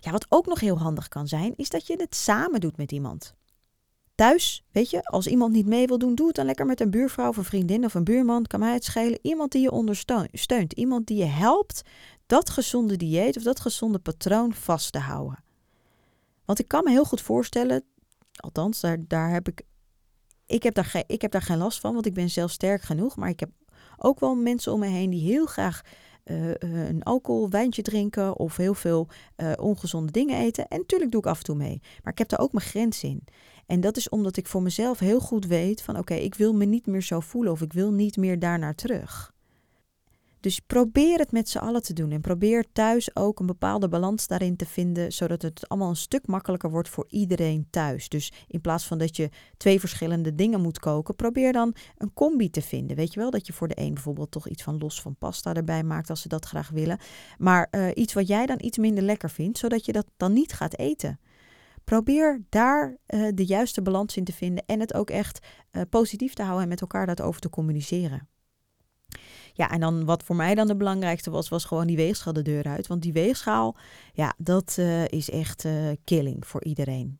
Ja, 0.00 0.10
wat 0.10 0.26
ook 0.28 0.46
nog 0.46 0.60
heel 0.60 0.78
handig 0.78 1.08
kan 1.08 1.28
zijn, 1.28 1.52
is 1.56 1.68
dat 1.68 1.86
je 1.86 1.96
het 1.96 2.14
samen 2.14 2.60
doet 2.60 2.76
met 2.76 2.92
iemand. 2.92 3.34
Thuis, 4.14 4.64
weet 4.72 4.90
je, 4.90 5.04
als 5.04 5.26
iemand 5.26 5.52
niet 5.52 5.66
mee 5.66 5.86
wil 5.86 5.98
doen, 5.98 6.14
doe 6.14 6.26
het 6.26 6.36
dan 6.36 6.46
lekker 6.46 6.66
met 6.66 6.80
een 6.80 6.90
buurvrouw 6.90 7.28
of 7.28 7.36
een 7.36 7.44
vriendin 7.44 7.84
of 7.84 7.94
een 7.94 8.04
buurman. 8.04 8.46
Kan 8.46 8.60
mij 8.60 8.72
het 8.72 8.84
schelen. 8.84 9.18
Iemand 9.22 9.52
die 9.52 9.62
je 9.62 9.70
ondersteunt. 9.70 10.72
Iemand 10.72 11.06
die 11.06 11.16
je 11.16 11.24
helpt 11.24 11.82
dat 12.26 12.50
gezonde 12.50 12.96
dieet 12.96 13.36
of 13.36 13.42
dat 13.42 13.60
gezonde 13.60 13.98
patroon 13.98 14.54
vast 14.54 14.92
te 14.92 14.98
houden. 14.98 15.44
Want 16.44 16.58
ik 16.58 16.68
kan 16.68 16.84
me 16.84 16.90
heel 16.90 17.04
goed 17.04 17.20
voorstellen, 17.20 17.84
althans, 18.36 18.80
daar, 18.80 19.04
daar 19.08 19.30
heb 19.30 19.48
ik. 19.48 19.62
Ik 20.46 20.62
heb, 20.62 20.74
daar 20.74 21.04
ik 21.06 21.22
heb 21.22 21.30
daar 21.30 21.42
geen 21.42 21.58
last 21.58 21.80
van, 21.80 21.92
want 21.92 22.06
ik 22.06 22.14
ben 22.14 22.30
zelf 22.30 22.50
sterk 22.50 22.82
genoeg. 22.82 23.16
Maar 23.16 23.28
ik 23.28 23.40
heb 23.40 23.50
ook 23.96 24.20
wel 24.20 24.34
mensen 24.34 24.72
om 24.72 24.80
me 24.80 24.86
heen 24.86 25.10
die 25.10 25.32
heel 25.32 25.46
graag 25.46 25.80
uh, 26.30 26.50
een 26.88 27.02
alcohol, 27.02 27.50
wijntje 27.50 27.82
drinken 27.82 28.36
of 28.36 28.56
heel 28.56 28.74
veel 28.74 29.08
uh, 29.36 29.52
ongezonde 29.56 30.12
dingen 30.12 30.38
eten. 30.38 30.68
En 30.68 30.78
natuurlijk 30.78 31.10
doe 31.10 31.20
ik 31.20 31.26
af 31.26 31.38
en 31.38 31.44
toe 31.44 31.56
mee. 31.56 31.80
Maar 32.02 32.12
ik 32.12 32.18
heb 32.18 32.28
daar 32.28 32.40
ook 32.40 32.52
mijn 32.52 32.66
grens 32.66 33.02
in. 33.02 33.24
En 33.66 33.80
dat 33.80 33.96
is 33.96 34.08
omdat 34.08 34.36
ik 34.36 34.46
voor 34.46 34.62
mezelf 34.62 34.98
heel 34.98 35.20
goed 35.20 35.46
weet 35.46 35.82
van 35.82 35.98
oké, 35.98 36.14
ik 36.14 36.34
wil 36.34 36.52
me 36.52 36.64
niet 36.64 36.86
meer 36.86 37.02
zo 37.02 37.20
voelen 37.20 37.52
of 37.52 37.60
ik 37.60 37.72
wil 37.72 37.92
niet 37.92 38.16
meer 38.16 38.38
daarnaar 38.38 38.74
terug. 38.74 39.34
Dus 40.40 40.60
probeer 40.60 41.18
het 41.18 41.32
met 41.32 41.48
z'n 41.48 41.58
allen 41.58 41.82
te 41.82 41.92
doen 41.92 42.10
en 42.10 42.20
probeer 42.20 42.64
thuis 42.72 43.16
ook 43.16 43.40
een 43.40 43.46
bepaalde 43.46 43.88
balans 43.88 44.26
daarin 44.26 44.56
te 44.56 44.66
vinden, 44.66 45.12
zodat 45.12 45.42
het 45.42 45.68
allemaal 45.68 45.88
een 45.88 45.96
stuk 45.96 46.26
makkelijker 46.26 46.70
wordt 46.70 46.88
voor 46.88 47.04
iedereen 47.08 47.66
thuis. 47.70 48.08
Dus 48.08 48.32
in 48.46 48.60
plaats 48.60 48.86
van 48.86 48.98
dat 48.98 49.16
je 49.16 49.28
twee 49.56 49.80
verschillende 49.80 50.34
dingen 50.34 50.60
moet 50.60 50.78
koken, 50.78 51.14
probeer 51.14 51.52
dan 51.52 51.74
een 51.96 52.12
combi 52.12 52.50
te 52.50 52.62
vinden. 52.62 52.96
Weet 52.96 53.12
je 53.12 53.20
wel, 53.20 53.30
dat 53.30 53.46
je 53.46 53.52
voor 53.52 53.68
de 53.68 53.80
een 53.80 53.94
bijvoorbeeld 53.94 54.30
toch 54.30 54.48
iets 54.48 54.62
van 54.62 54.78
los 54.78 55.00
van 55.00 55.16
pasta 55.16 55.54
erbij 55.54 55.82
maakt 55.82 56.10
als 56.10 56.20
ze 56.20 56.28
dat 56.28 56.44
graag 56.44 56.68
willen, 56.68 56.98
maar 57.38 57.68
uh, 57.70 57.88
iets 57.94 58.12
wat 58.12 58.26
jij 58.26 58.46
dan 58.46 58.58
iets 58.60 58.78
minder 58.78 59.04
lekker 59.04 59.30
vindt, 59.30 59.58
zodat 59.58 59.84
je 59.84 59.92
dat 59.92 60.06
dan 60.16 60.32
niet 60.32 60.52
gaat 60.52 60.78
eten. 60.78 61.20
Probeer 61.84 62.44
daar 62.48 62.96
uh, 63.08 63.28
de 63.34 63.44
juiste 63.44 63.82
balans 63.82 64.16
in 64.16 64.24
te 64.24 64.32
vinden 64.32 64.64
en 64.66 64.80
het 64.80 64.94
ook 64.94 65.10
echt 65.10 65.46
uh, 65.72 65.82
positief 65.90 66.34
te 66.34 66.42
houden 66.42 66.62
en 66.62 66.68
met 66.68 66.80
elkaar 66.80 67.06
daarover 67.06 67.40
te 67.40 67.50
communiceren. 67.50 68.28
Ja, 69.56 69.70
en 69.70 69.80
dan 69.80 70.04
wat 70.04 70.22
voor 70.22 70.36
mij 70.36 70.54
dan 70.54 70.66
de 70.66 70.76
belangrijkste 70.76 71.30
was, 71.30 71.48
was 71.48 71.64
gewoon 71.64 71.86
die 71.86 71.96
weegschaal 71.96 72.32
de 72.32 72.42
deur 72.42 72.64
uit. 72.64 72.86
Want 72.86 73.02
die 73.02 73.12
weegschaal, 73.12 73.76
ja, 74.12 74.34
dat 74.38 74.76
uh, 74.78 75.08
is 75.08 75.30
echt 75.30 75.64
uh, 75.64 75.90
killing 76.04 76.46
voor 76.46 76.64
iedereen. 76.64 77.18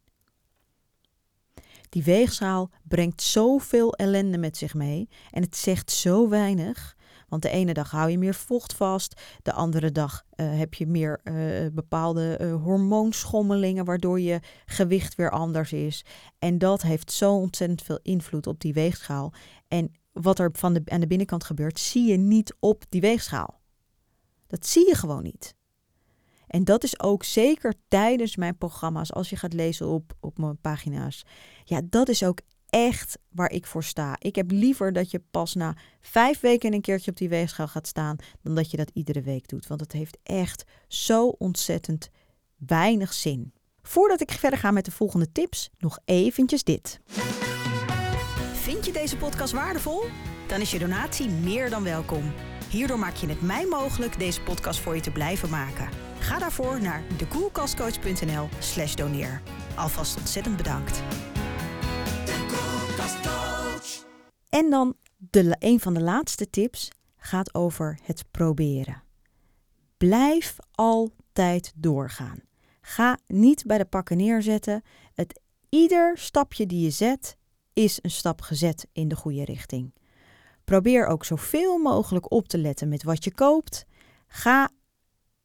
Die 1.89 2.05
weegschaal 2.05 2.71
brengt 2.83 3.23
zoveel 3.23 3.95
ellende 3.95 4.39
met 4.39 4.57
zich 4.57 4.75
mee 4.75 5.09
en 5.31 5.43
het 5.43 5.57
zegt 5.57 5.91
zo 5.91 6.29
weinig. 6.29 6.97
Want 7.29 7.43
de 7.43 7.49
ene 7.49 7.73
dag 7.73 7.91
hou 7.91 8.11
je 8.11 8.19
meer 8.19 8.35
vocht 8.35 8.73
vast, 8.73 9.21
de 9.43 9.53
andere 9.53 9.93
dag 9.93 10.25
uh, 10.37 10.59
heb 10.59 10.75
je 10.75 10.87
meer 10.87 11.21
bepaalde 11.73 12.59
hormoonschommelingen, 12.63 13.85
waardoor 13.85 14.21
je 14.21 14.41
gewicht 14.67 15.15
weer 15.15 15.31
anders 15.31 15.73
is. 15.73 16.05
En 16.39 16.59
dat 16.59 16.83
heeft 16.83 17.13
zo 17.13 17.35
ontzettend 17.35 17.83
veel 17.83 17.99
invloed 18.03 18.47
op 18.47 18.61
die 18.61 18.73
weegschaal. 18.73 19.33
En 19.69 19.93
wat 20.21 20.39
er 20.39 20.51
van 20.53 20.73
de, 20.75 20.83
aan 20.85 21.01
de 21.01 21.07
binnenkant 21.07 21.45
gebeurt, 21.45 21.79
zie 21.79 22.11
je 22.11 22.17
niet 22.17 22.57
op 22.61 22.85
die 22.89 23.01
weegschaal. 23.01 23.61
Dat 24.47 24.67
zie 24.67 24.89
je 24.89 24.95
gewoon 24.95 25.23
niet. 25.23 25.55
En 26.47 26.65
dat 26.65 26.85
is 26.85 27.01
ook 27.01 27.25
zeker 27.25 27.75
tijdens 27.89 28.37
mijn 28.37 28.59
programma's, 28.59 29.13
als 29.13 29.31
je 29.31 29.37
gaat 29.37 29.53
lezen 29.53 29.89
op, 29.89 30.17
op 30.21 30.39
mijn 30.39 30.61
pagina's. 30.61 31.25
Ja, 31.65 31.81
dat 31.85 32.09
is 32.09 32.25
ook 32.25 32.41
echt 32.67 33.19
waar 33.29 33.51
ik 33.51 33.67
voor 33.67 33.85
sta. 33.85 34.17
Ik 34.19 34.37
heb 34.37 34.51
liever 34.51 34.93
dat 34.93 35.11
je 35.11 35.23
pas 35.31 35.55
na 35.55 35.77
vijf 36.01 36.41
weken 36.41 36.73
een 36.73 36.81
keertje 36.81 37.11
op 37.11 37.17
die 37.17 37.29
weegschaal 37.29 37.69
gaat 37.69 37.87
staan, 37.87 38.17
dan 38.43 38.55
dat 38.55 38.71
je 38.71 38.77
dat 38.77 38.91
iedere 38.93 39.23
week 39.23 39.49
doet. 39.49 39.67
Want 39.67 39.81
het 39.81 39.93
heeft 39.93 40.19
echt 40.23 40.65
zo 40.89 41.27
ontzettend 41.29 42.11
weinig 42.57 43.13
zin. 43.13 43.53
Voordat 43.83 44.21
ik 44.21 44.31
verder 44.31 44.59
ga 44.59 44.71
met 44.71 44.85
de 44.85 44.91
volgende 44.91 45.33
tips, 45.33 45.71
nog 45.79 45.99
eventjes 46.05 46.65
dit. 46.65 47.01
Vind 48.67 48.87
je 48.87 48.93
deze 48.93 49.17
podcast 49.17 49.53
waardevol? 49.53 50.05
Dan 50.47 50.61
is 50.61 50.71
je 50.71 50.79
donatie 50.79 51.29
meer 51.29 51.71
dan 51.71 51.83
welkom. 51.83 52.33
Hierdoor 52.71 52.99
maak 52.99 53.15
je 53.15 53.27
het 53.27 53.43
mij 53.43 53.67
mogelijk 53.67 54.19
deze 54.19 54.43
podcast 54.43 54.81
voor 54.81 54.95
je 54.95 55.01
te 55.01 55.11
blijven 55.11 55.51
maken. 55.51 55.89
Ga 56.19 56.39
daarvoor 56.39 56.81
naar 56.81 57.03
dekoelkastcoach.nl 57.17 58.49
slash 58.59 58.95
doneer. 58.95 59.43
Alvast 59.77 60.17
ontzettend 60.17 60.57
bedankt. 60.57 61.03
En 64.49 64.71
dan 64.71 64.95
de, 65.17 65.57
een 65.59 65.81
van 65.81 65.95
de 65.95 66.03
laatste 66.03 66.51
tips 66.51 66.91
gaat 67.17 67.55
over 67.55 67.99
het 68.03 68.25
proberen. 68.31 69.03
Blijf 69.97 70.57
altijd 70.71 71.73
doorgaan. 71.77 72.41
Ga 72.81 73.19
niet 73.27 73.65
bij 73.67 73.79
de 73.79 73.85
pakken 73.85 74.17
neerzetten. 74.17 74.83
Het, 75.15 75.41
ieder 75.69 76.19
stapje 76.19 76.67
die 76.67 76.81
je 76.81 76.91
zet 76.91 77.37
is 77.77 77.99
een 78.03 78.11
stap 78.11 78.41
gezet 78.41 78.87
in 78.93 79.09
de 79.09 79.17
goede 79.17 79.45
richting. 79.45 79.95
Probeer 80.65 81.07
ook 81.07 81.25
zoveel 81.25 81.79
mogelijk 81.79 82.31
op 82.31 82.49
te 82.49 82.59
letten 82.59 82.89
met 82.89 83.03
wat 83.03 83.25
je 83.25 83.35
koopt. 83.35 83.87
Ga 84.27 84.71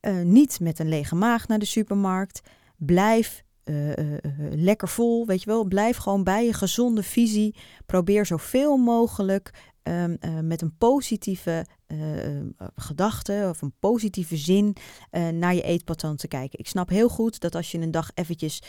uh, 0.01 0.21
niet 0.21 0.59
met 0.59 0.79
een 0.79 0.89
lege 0.89 1.15
maag 1.15 1.47
naar 1.47 1.59
de 1.59 1.65
supermarkt. 1.65 2.41
Blijf 2.77 3.43
uh, 3.65 3.87
uh, 3.95 4.17
lekker 4.49 4.87
vol, 4.87 5.25
weet 5.25 5.39
je 5.43 5.49
wel. 5.49 5.65
Blijf 5.65 5.97
gewoon 5.97 6.23
bij 6.23 6.45
je 6.45 6.53
gezonde 6.53 7.03
visie. 7.03 7.55
Probeer 7.85 8.25
zoveel 8.25 8.77
mogelijk 8.77 9.73
um, 9.83 10.17
met 10.41 10.61
een 10.61 10.77
positieve 10.77 11.65
gedachte 12.75 13.47
of 13.49 13.61
een 13.61 13.73
positieve 13.79 14.37
zin 14.37 14.75
naar 15.33 15.55
je 15.55 15.61
eetpatroon 15.61 16.15
te 16.15 16.27
kijken. 16.27 16.59
Ik 16.59 16.67
snap 16.67 16.89
heel 16.89 17.09
goed 17.09 17.39
dat 17.39 17.55
als 17.55 17.71
je 17.71 17.77
een 17.77 17.91
dag 17.91 18.11
eventjes 18.13 18.61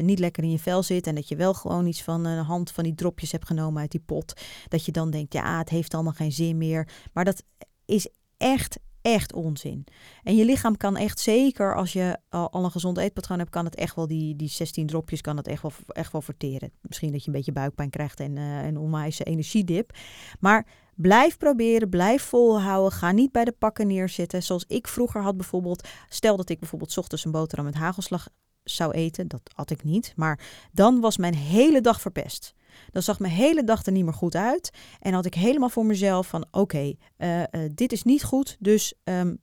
niet 0.00 0.18
lekker 0.18 0.42
in 0.42 0.50
je 0.50 0.58
vel 0.58 0.82
zit 0.82 1.06
en 1.06 1.14
dat 1.14 1.28
je 1.28 1.36
wel 1.36 1.54
gewoon 1.54 1.86
iets 1.86 2.02
van 2.02 2.24
een 2.24 2.44
hand 2.44 2.70
van 2.70 2.84
die 2.84 2.94
dropjes 2.94 3.32
hebt 3.32 3.46
genomen 3.46 3.80
uit 3.80 3.90
die 3.90 4.02
pot, 4.06 4.40
dat 4.68 4.84
je 4.84 4.92
dan 4.92 5.10
denkt, 5.10 5.32
ja, 5.32 5.58
het 5.58 5.68
heeft 5.68 5.94
allemaal 5.94 6.12
geen 6.12 6.32
zin 6.32 6.58
meer. 6.58 6.88
Maar 7.12 7.24
dat 7.24 7.42
is 7.84 8.08
echt, 8.36 8.78
echt 9.02 9.32
onzin. 9.32 9.84
En 10.22 10.36
je 10.36 10.44
lichaam 10.44 10.76
kan 10.76 10.96
echt 10.96 11.20
zeker, 11.20 11.74
als 11.74 11.92
je 11.92 12.18
al, 12.28 12.48
een 12.52 12.70
gezond 12.70 12.98
eetpatroon 12.98 13.38
hebt, 13.38 13.50
kan 13.50 13.64
het 13.64 13.74
echt 13.74 13.94
wel 13.94 14.06
die, 14.06 14.36
die 14.36 14.48
16 14.48 14.86
dropjes 14.86 15.20
kan 15.20 15.36
het 15.36 15.46
echt 15.46 15.62
wel, 15.62 15.72
echt 15.86 16.12
wel 16.12 16.22
verteren. 16.22 16.72
Misschien 16.80 17.12
dat 17.12 17.20
je 17.20 17.26
een 17.26 17.36
beetje 17.36 17.52
buikpijn 17.52 17.90
krijgt 17.90 18.20
en 18.20 18.36
een 18.36 18.78
onwijze 18.78 19.24
energiedip. 19.24 19.92
Maar 20.40 20.66
blijf 21.00 21.36
proberen, 21.36 21.88
blijf 21.88 22.22
volhouden. 22.22 22.92
Ga 22.92 23.12
niet 23.12 23.32
bij 23.32 23.44
de 23.44 23.52
pakken 23.52 23.86
neerzitten. 23.86 24.42
Zoals 24.42 24.64
ik 24.68 24.88
vroeger 24.88 25.22
had 25.22 25.36
bijvoorbeeld. 25.36 25.88
Stel 26.08 26.36
dat 26.36 26.48
ik 26.48 26.58
bijvoorbeeld 26.58 26.98
ochtends 26.98 27.24
een 27.24 27.30
boterham 27.30 27.66
met 27.66 27.74
hagelslag 27.74 28.28
zou 28.64 28.92
eten. 28.92 29.28
Dat 29.28 29.50
had 29.54 29.70
ik 29.70 29.84
niet. 29.84 30.12
Maar 30.16 30.40
dan 30.72 31.00
was 31.00 31.16
mijn 31.16 31.34
hele 31.34 31.80
dag 31.80 32.00
verpest. 32.00 32.54
Dan 32.90 33.02
zag 33.02 33.18
mijn 33.18 33.32
hele 33.32 33.64
dag 33.64 33.86
er 33.86 33.92
niet 33.92 34.04
meer 34.04 34.14
goed 34.14 34.34
uit. 34.34 34.70
En 35.00 35.12
had 35.12 35.26
ik 35.26 35.34
helemaal 35.34 35.68
voor 35.68 35.86
mezelf 35.86 36.26
van 36.26 36.46
oké, 36.50 36.94
uh, 37.18 37.38
uh, 37.38 37.44
dit 37.74 37.92
is 37.92 38.02
niet 38.02 38.24
goed. 38.24 38.56
Dus 38.58 38.94
um, 39.04 39.38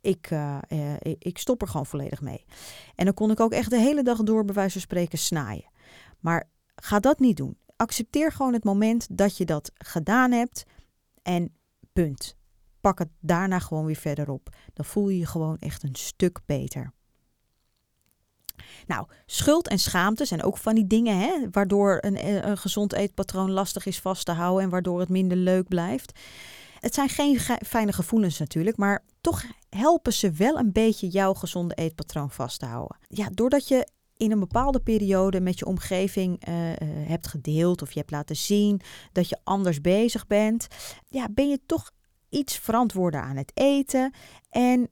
ik, 0.00 0.30
uh, 0.30 0.58
ik 1.18 1.38
stop 1.38 1.62
er 1.62 1.68
gewoon 1.68 1.86
volledig 1.86 2.20
mee. 2.20 2.44
En 2.94 3.04
dan 3.04 3.14
kon 3.14 3.30
ik 3.30 3.40
ook 3.40 3.52
echt 3.52 3.70
de 3.70 3.78
hele 3.78 4.02
dag 4.02 4.22
door 4.22 4.44
bij 4.44 4.54
wijze 4.54 4.72
van 4.72 4.80
spreken 4.80 5.18
snaaien. 5.18 5.70
Maar 6.20 6.48
ga 6.74 7.00
dat 7.00 7.18
niet 7.18 7.36
doen. 7.36 7.56
Accepteer 7.76 8.32
gewoon 8.32 8.52
het 8.52 8.64
moment 8.64 9.06
dat 9.10 9.36
je 9.36 9.44
dat 9.44 9.70
gedaan 9.74 10.32
hebt. 10.32 10.64
En 11.24 11.56
punt. 11.92 12.36
Pak 12.80 12.98
het 12.98 13.08
daarna 13.20 13.58
gewoon 13.58 13.84
weer 13.84 13.96
verder 13.96 14.30
op. 14.30 14.48
Dan 14.72 14.84
voel 14.84 15.08
je 15.08 15.18
je 15.18 15.26
gewoon 15.26 15.58
echt 15.58 15.82
een 15.82 15.94
stuk 15.94 16.40
beter. 16.46 16.92
Nou, 18.86 19.06
schuld 19.26 19.68
en 19.68 19.78
schaamte 19.78 20.24
zijn 20.24 20.42
ook 20.42 20.58
van 20.58 20.74
die 20.74 20.86
dingen 20.86 21.18
hè, 21.18 21.50
waardoor 21.50 21.98
een, 22.00 22.46
een 22.48 22.58
gezond 22.58 22.92
eetpatroon 22.92 23.50
lastig 23.50 23.86
is 23.86 24.00
vast 24.00 24.24
te 24.24 24.32
houden 24.32 24.64
en 24.64 24.70
waardoor 24.70 25.00
het 25.00 25.08
minder 25.08 25.36
leuk 25.36 25.68
blijft. 25.68 26.18
Het 26.80 26.94
zijn 26.94 27.08
geen 27.08 27.40
fijne 27.66 27.92
gevoelens 27.92 28.38
natuurlijk, 28.38 28.76
maar 28.76 29.04
toch 29.20 29.44
helpen 29.68 30.12
ze 30.12 30.30
wel 30.30 30.58
een 30.58 30.72
beetje 30.72 31.08
jouw 31.08 31.34
gezonde 31.34 31.74
eetpatroon 31.74 32.30
vast 32.30 32.58
te 32.58 32.66
houden. 32.66 32.96
Ja, 33.08 33.28
doordat 33.32 33.68
je 33.68 33.88
in 34.24 34.30
een 34.30 34.40
bepaalde 34.40 34.80
periode 34.80 35.40
met 35.40 35.58
je 35.58 35.66
omgeving 35.66 36.48
uh, 36.48 36.70
uh, 36.70 36.76
hebt 36.82 37.26
gedeeld 37.26 37.82
of 37.82 37.92
je 37.92 37.98
hebt 37.98 38.10
laten 38.10 38.36
zien 38.36 38.80
dat 39.12 39.28
je 39.28 39.38
anders 39.44 39.80
bezig 39.80 40.26
bent, 40.26 40.66
ja, 41.06 41.28
ben 41.30 41.48
je 41.48 41.60
toch 41.66 41.90
iets 42.28 42.56
verantwoorder 42.58 43.20
aan 43.20 43.36
het 43.36 43.50
eten. 43.54 44.14
En 44.50 44.88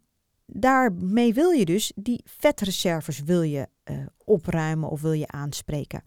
daarmee 0.47 1.35
wil 1.35 1.51
je 1.51 1.65
dus 1.65 1.93
die 1.95 2.23
vetreserves 2.25 3.23
wil 3.23 3.43
je 3.43 3.69
uh, 3.85 4.07
opruimen 4.25 4.89
of 4.89 5.01
wil 5.01 5.13
je 5.13 5.29
aanspreken. 5.29 6.03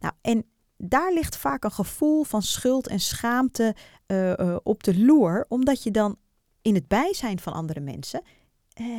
Nou, 0.00 0.14
en 0.20 0.44
daar 0.76 1.12
ligt 1.12 1.36
vaak 1.36 1.64
een 1.64 1.72
gevoel 1.72 2.24
van 2.24 2.42
schuld 2.42 2.86
en 2.88 3.00
schaamte 3.00 3.74
op 4.62 4.82
de 4.82 4.98
loer, 4.98 5.44
omdat 5.48 5.82
je 5.82 5.90
dan 5.90 6.16
in 6.62 6.74
het 6.74 6.88
bijzijn 6.88 7.40
van 7.40 7.52
andere 7.52 7.80
mensen 7.80 8.22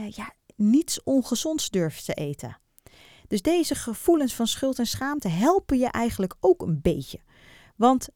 ja, 0.10 0.34
niets 0.56 1.04
ongezonds 1.04 1.70
durft 1.70 2.06
te 2.06 2.14
eten. 2.14 2.58
Dus 3.28 3.42
deze 3.42 3.76
gevoelens 3.76 4.36
van 4.36 4.48
schuld 4.48 4.80
en 4.80 4.86
schaamte 4.86 5.28
helpen 5.28 5.78
je 5.78 5.88
eigenlijk 5.88 6.36
ook 6.40 6.62
een 6.62 6.80
beetje. 6.82 7.20
Want 7.76 8.08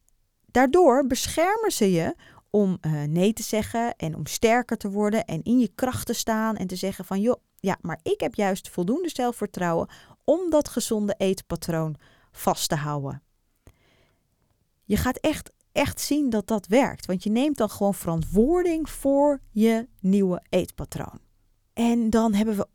daardoor 0.45 1.07
beschermen 1.07 1.71
ze 1.71 1.91
je 1.91 2.15
om 2.49 2.77
uh, 2.81 3.03
nee 3.03 3.33
te 3.33 3.43
zeggen 3.43 3.95
en 3.95 4.15
om 4.15 4.25
sterker 4.25 4.77
te 4.77 4.89
worden 4.89 5.25
en 5.25 5.43
in 5.43 5.59
je 5.59 5.71
kracht 5.75 6.05
te 6.05 6.13
staan 6.13 6.55
en 6.55 6.67
te 6.67 6.75
zeggen 6.75 7.05
van 7.05 7.21
joh, 7.21 7.41
ja, 7.55 7.77
maar 7.81 7.99
ik 8.03 8.19
heb 8.19 8.35
juist 8.35 8.69
voldoende 8.69 9.09
zelfvertrouwen 9.09 9.89
om 10.23 10.49
dat 10.49 10.69
gezonde 10.69 11.15
eetpatroon 11.17 11.95
vast 12.31 12.69
te 12.69 12.75
houden. 12.75 13.21
Je 14.83 14.97
gaat 14.97 15.17
echt, 15.17 15.51
echt 15.71 16.01
zien 16.01 16.29
dat 16.29 16.47
dat 16.47 16.67
werkt, 16.67 17.05
want 17.05 17.23
je 17.23 17.29
neemt 17.29 17.57
dan 17.57 17.69
gewoon 17.69 17.93
verantwoording 17.93 18.89
voor 18.89 19.41
je 19.51 19.87
nieuwe 19.99 20.43
eetpatroon. 20.49 21.19
En 21.73 22.09
dan 22.09 22.33
hebben 22.33 22.57
we 22.57 22.67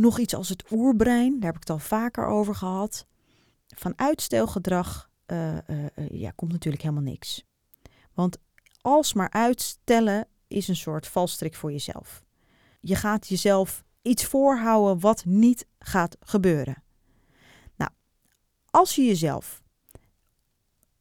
nog 0.00 0.18
iets 0.18 0.34
als 0.34 0.48
het 0.48 0.64
oerbrein, 0.70 1.32
daar 1.32 1.52
heb 1.52 1.54
ik 1.54 1.68
het 1.68 1.70
al 1.70 1.78
vaker 1.78 2.26
over 2.26 2.54
gehad. 2.54 3.06
Van 3.66 3.92
uitstelgedrag 3.96 5.10
uh, 5.26 5.52
uh, 5.54 5.86
ja, 6.10 6.30
komt 6.30 6.52
natuurlijk 6.52 6.82
helemaal 6.82 7.02
niks. 7.02 7.44
Want 8.14 8.38
alsmaar 8.80 9.30
uitstellen 9.30 10.26
is 10.46 10.68
een 10.68 10.76
soort 10.76 11.06
valstrik 11.06 11.54
voor 11.54 11.72
jezelf. 11.72 12.24
Je 12.80 12.94
gaat 12.94 13.28
jezelf 13.28 13.84
iets 14.02 14.24
voorhouden 14.24 15.00
wat 15.00 15.24
niet 15.24 15.66
gaat 15.78 16.16
gebeuren. 16.20 16.82
Nou, 17.76 17.90
als 18.70 18.94
je 18.94 19.04
jezelf 19.04 19.62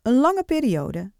een 0.02 0.16
lange 0.16 0.44
periode 0.44 1.12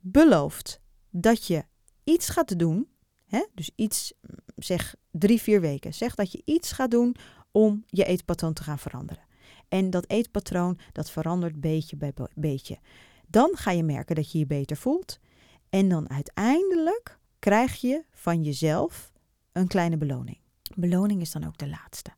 belooft 0.00 0.80
dat 1.10 1.46
je 1.46 1.64
iets 2.04 2.28
gaat 2.28 2.58
doen, 2.58 2.88
hè, 3.34 3.44
dus 3.54 3.70
iets, 3.74 4.12
zeg 4.56 4.94
drie, 5.10 5.40
vier 5.40 5.60
weken, 5.60 5.94
zeg 5.94 6.14
dat 6.14 6.32
je 6.32 6.42
iets 6.44 6.72
gaat 6.72 6.90
doen 6.90 7.16
om 7.50 7.84
je 7.86 8.04
eetpatroon 8.04 8.52
te 8.52 8.62
gaan 8.62 8.78
veranderen. 8.78 9.22
En 9.68 9.90
dat 9.90 10.04
eetpatroon, 10.08 10.78
dat 10.92 11.10
verandert 11.10 11.60
beetje 11.60 11.96
bij 11.96 12.12
beetje. 12.34 12.78
Dan 13.26 13.50
ga 13.54 13.70
je 13.70 13.82
merken 13.82 14.14
dat 14.14 14.32
je 14.32 14.38
je 14.38 14.46
beter 14.46 14.76
voelt. 14.76 15.18
En 15.68 15.88
dan 15.88 16.10
uiteindelijk 16.10 17.18
krijg 17.38 17.80
je 17.80 18.04
van 18.12 18.42
jezelf 18.42 19.12
een 19.52 19.66
kleine 19.66 19.96
beloning. 19.96 20.38
Beloning 20.74 21.20
is 21.20 21.32
dan 21.32 21.46
ook 21.46 21.58
de 21.58 21.68
laatste. 21.68 22.10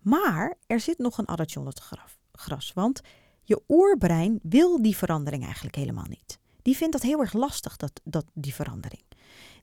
Maar 0.00 0.54
er 0.66 0.80
zit 0.80 0.98
nog 0.98 1.18
een 1.18 1.26
addertje 1.26 1.58
onder 1.58 1.74
het 1.74 2.00
gras. 2.32 2.72
Want 2.72 3.00
je 3.42 3.62
oerbrein 3.68 4.38
wil 4.42 4.82
die 4.82 4.96
verandering 4.96 5.44
eigenlijk 5.44 5.76
helemaal 5.76 6.06
niet. 6.08 6.38
Die 6.62 6.76
vindt 6.76 6.92
dat 6.92 7.02
heel 7.02 7.20
erg 7.20 7.32
lastig, 7.32 7.76
dat, 7.76 8.00
dat, 8.04 8.24
die 8.34 8.54
verandering. 8.54 9.02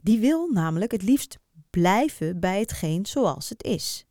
Die 0.01 0.19
wil 0.19 0.47
namelijk 0.47 0.91
het 0.91 1.03
liefst 1.03 1.39
blijven 1.69 2.39
bij 2.39 2.59
hetgeen 2.59 3.05
zoals 3.05 3.49
het 3.49 3.63
is. 3.63 4.05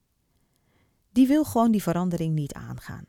Die 1.13 1.27
wil 1.27 1.45
gewoon 1.45 1.71
die 1.71 1.83
verandering 1.83 2.35
niet 2.35 2.53
aangaan. 2.53 3.05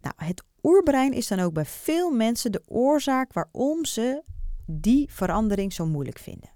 Nou, 0.00 0.14
het 0.16 0.44
oerbrein 0.62 1.12
is 1.12 1.26
dan 1.26 1.38
ook 1.38 1.52
bij 1.52 1.64
veel 1.64 2.10
mensen 2.10 2.52
de 2.52 2.62
oorzaak 2.66 3.32
waarom 3.32 3.84
ze 3.84 4.22
die 4.66 5.12
verandering 5.12 5.72
zo 5.72 5.86
moeilijk 5.86 6.18
vinden. 6.18 6.50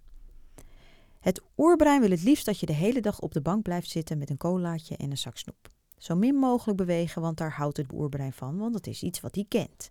Het 1.20 1.42
oerbrein 1.56 2.00
wil 2.00 2.10
het 2.10 2.22
liefst 2.22 2.46
dat 2.46 2.60
je 2.60 2.66
de 2.66 2.72
hele 2.72 3.00
dag 3.00 3.20
op 3.20 3.32
de 3.32 3.40
bank 3.40 3.62
blijft 3.62 3.90
zitten 3.90 4.18
met 4.18 4.30
een 4.30 4.36
colaatje 4.36 4.96
en 4.96 5.10
een 5.10 5.18
zak 5.18 5.36
snoep. 5.36 5.68
Zo 5.98 6.14
min 6.14 6.34
mogelijk 6.34 6.78
bewegen, 6.78 7.22
want 7.22 7.36
daar 7.36 7.52
houdt 7.52 7.76
het 7.76 7.92
oerbrein 7.92 8.32
van, 8.32 8.58
want 8.58 8.72
dat 8.72 8.86
is 8.86 9.02
iets 9.02 9.20
wat 9.20 9.34
hij 9.34 9.44
kent. 9.48 9.90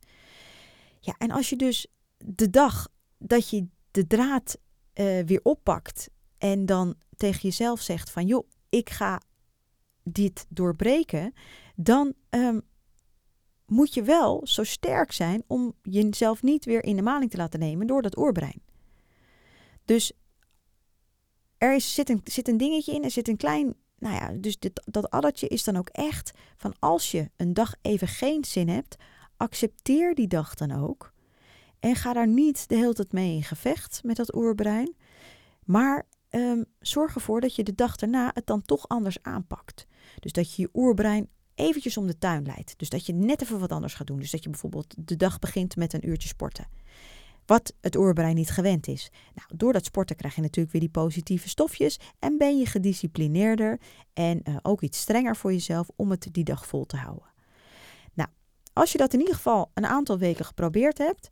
Ja, 0.99 1.15
en 1.17 1.31
als 1.31 1.49
je 1.49 1.55
dus 1.55 1.87
de 2.17 2.49
dag 2.49 2.87
dat 3.17 3.49
je 3.49 3.67
de 3.91 4.07
draad 4.07 4.57
uh, 4.99 5.19
weer 5.25 5.39
oppakt 5.43 6.09
en 6.37 6.65
dan 6.65 6.95
tegen 7.17 7.41
jezelf 7.41 7.81
zegt 7.81 8.11
van 8.11 8.25
joh, 8.25 8.47
ik 8.69 8.89
ga 8.89 9.21
dit 10.03 10.45
doorbreken, 10.49 11.33
dan 11.75 12.13
um, 12.29 12.61
moet 13.65 13.93
je 13.93 14.03
wel 14.03 14.41
zo 14.43 14.63
sterk 14.63 15.11
zijn 15.11 15.43
om 15.47 15.73
jezelf 15.81 16.41
niet 16.41 16.65
weer 16.65 16.83
in 16.83 16.95
de 16.95 17.01
maling 17.01 17.31
te 17.31 17.37
laten 17.37 17.59
nemen 17.59 17.87
door 17.87 18.01
dat 18.01 18.17
oerbrein. 18.17 18.61
Dus 19.85 20.11
er 21.57 21.75
is, 21.75 21.93
zit, 21.93 22.09
een, 22.09 22.21
zit 22.23 22.47
een 22.47 22.57
dingetje 22.57 22.93
in, 22.93 23.03
er 23.03 23.11
zit 23.11 23.27
een 23.27 23.37
klein, 23.37 23.75
nou 23.97 24.15
ja, 24.15 24.31
dus 24.39 24.59
dit, 24.59 24.81
dat 24.85 25.09
addertje 25.09 25.47
is 25.47 25.63
dan 25.63 25.75
ook 25.75 25.89
echt 25.89 26.31
van 26.57 26.73
als 26.79 27.11
je 27.11 27.29
een 27.35 27.53
dag 27.53 27.73
even 27.81 28.07
geen 28.07 28.45
zin 28.45 28.69
hebt, 28.69 28.95
accepteer 29.37 30.15
die 30.15 30.27
dag 30.27 30.55
dan 30.55 30.71
ook. 30.71 31.13
En 31.79 31.95
ga 31.95 32.13
daar 32.13 32.27
niet 32.27 32.69
de 32.69 32.75
hele 32.75 32.93
tijd 32.93 33.11
mee 33.11 33.35
in 33.35 33.43
gevecht 33.43 33.99
met 34.03 34.15
dat 34.15 34.35
oerbrein. 34.35 34.95
Maar 35.65 36.05
um, 36.29 36.65
zorg 36.79 37.15
ervoor 37.15 37.41
dat 37.41 37.55
je 37.55 37.63
de 37.63 37.75
dag 37.75 37.95
daarna 37.95 38.31
het 38.33 38.45
dan 38.45 38.61
toch 38.61 38.87
anders 38.87 39.17
aanpakt. 39.21 39.87
Dus 40.19 40.31
dat 40.31 40.55
je 40.55 40.61
je 40.61 40.69
oerbrein 40.73 41.29
eventjes 41.55 41.97
om 41.97 42.07
de 42.07 42.17
tuin 42.17 42.45
leidt. 42.45 42.73
Dus 42.77 42.89
dat 42.89 43.05
je 43.05 43.13
net 43.13 43.41
even 43.41 43.59
wat 43.59 43.71
anders 43.71 43.93
gaat 43.93 44.07
doen. 44.07 44.19
Dus 44.19 44.31
dat 44.31 44.43
je 44.43 44.49
bijvoorbeeld 44.49 44.95
de 44.97 45.15
dag 45.15 45.39
begint 45.39 45.75
met 45.75 45.93
een 45.93 46.09
uurtje 46.09 46.27
sporten. 46.27 46.67
Wat 47.45 47.73
het 47.81 47.95
oerbrein 47.95 48.35
niet 48.35 48.49
gewend 48.49 48.87
is. 48.87 49.11
Nou, 49.35 49.47
door 49.55 49.73
dat 49.73 49.85
sporten 49.85 50.15
krijg 50.15 50.35
je 50.35 50.41
natuurlijk 50.41 50.71
weer 50.71 50.81
die 50.81 50.91
positieve 50.91 51.49
stofjes. 51.49 51.99
En 52.19 52.37
ben 52.37 52.57
je 52.57 52.65
gedisciplineerder 52.65 53.79
en 54.13 54.41
uh, 54.43 54.57
ook 54.61 54.81
iets 54.81 54.99
strenger 54.99 55.35
voor 55.35 55.51
jezelf 55.51 55.87
om 55.95 56.11
het 56.11 56.27
die 56.31 56.43
dag 56.43 56.67
vol 56.67 56.85
te 56.85 56.97
houden. 56.97 57.27
Nou, 58.13 58.29
als 58.73 58.91
je 58.91 58.97
dat 58.97 59.13
in 59.13 59.19
ieder 59.19 59.35
geval 59.35 59.71
een 59.73 59.85
aantal 59.85 60.17
weken 60.17 60.45
geprobeerd 60.45 60.97
hebt, 60.97 61.29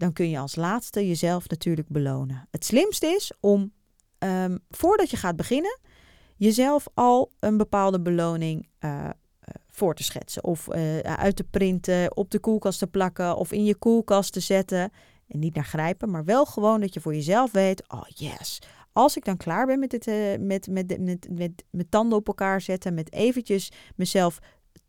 dan 0.00 0.12
kun 0.12 0.30
je 0.30 0.38
als 0.38 0.56
laatste 0.56 1.08
jezelf 1.08 1.48
natuurlijk 1.48 1.88
belonen. 1.88 2.48
Het 2.50 2.64
slimste 2.64 3.06
is 3.06 3.32
om 3.40 3.72
um, 4.18 4.58
voordat 4.70 5.10
je 5.10 5.16
gaat 5.16 5.36
beginnen, 5.36 5.78
jezelf 6.36 6.86
al 6.94 7.32
een 7.38 7.56
bepaalde 7.56 8.00
beloning 8.00 8.68
uh, 8.80 9.10
voor 9.68 9.94
te 9.94 10.02
schetsen. 10.02 10.44
Of 10.44 10.74
uh, 10.74 10.98
uit 10.98 11.36
te 11.36 11.44
printen, 11.44 12.16
op 12.16 12.30
de 12.30 12.38
koelkast 12.38 12.78
te 12.78 12.86
plakken 12.86 13.36
of 13.36 13.52
in 13.52 13.64
je 13.64 13.74
koelkast 13.74 14.32
te 14.32 14.40
zetten. 14.40 14.92
En 15.28 15.38
niet 15.38 15.54
naar 15.54 15.64
grijpen, 15.64 16.10
maar 16.10 16.24
wel 16.24 16.44
gewoon 16.44 16.80
dat 16.80 16.94
je 16.94 17.00
voor 17.00 17.14
jezelf 17.14 17.52
weet: 17.52 17.88
oh 17.88 18.06
yes. 18.06 18.58
Als 18.92 19.16
ik 19.16 19.24
dan 19.24 19.36
klaar 19.36 19.66
ben 19.66 19.78
met, 19.78 20.06
uh, 20.06 20.38
met, 20.38 20.66
met, 20.66 20.98
met, 21.00 21.28
met, 21.30 21.64
met 21.70 21.90
tanden 21.90 22.18
op 22.18 22.26
elkaar 22.26 22.60
zetten, 22.60 22.94
met 22.94 23.12
eventjes 23.12 23.72
mezelf 23.96 24.38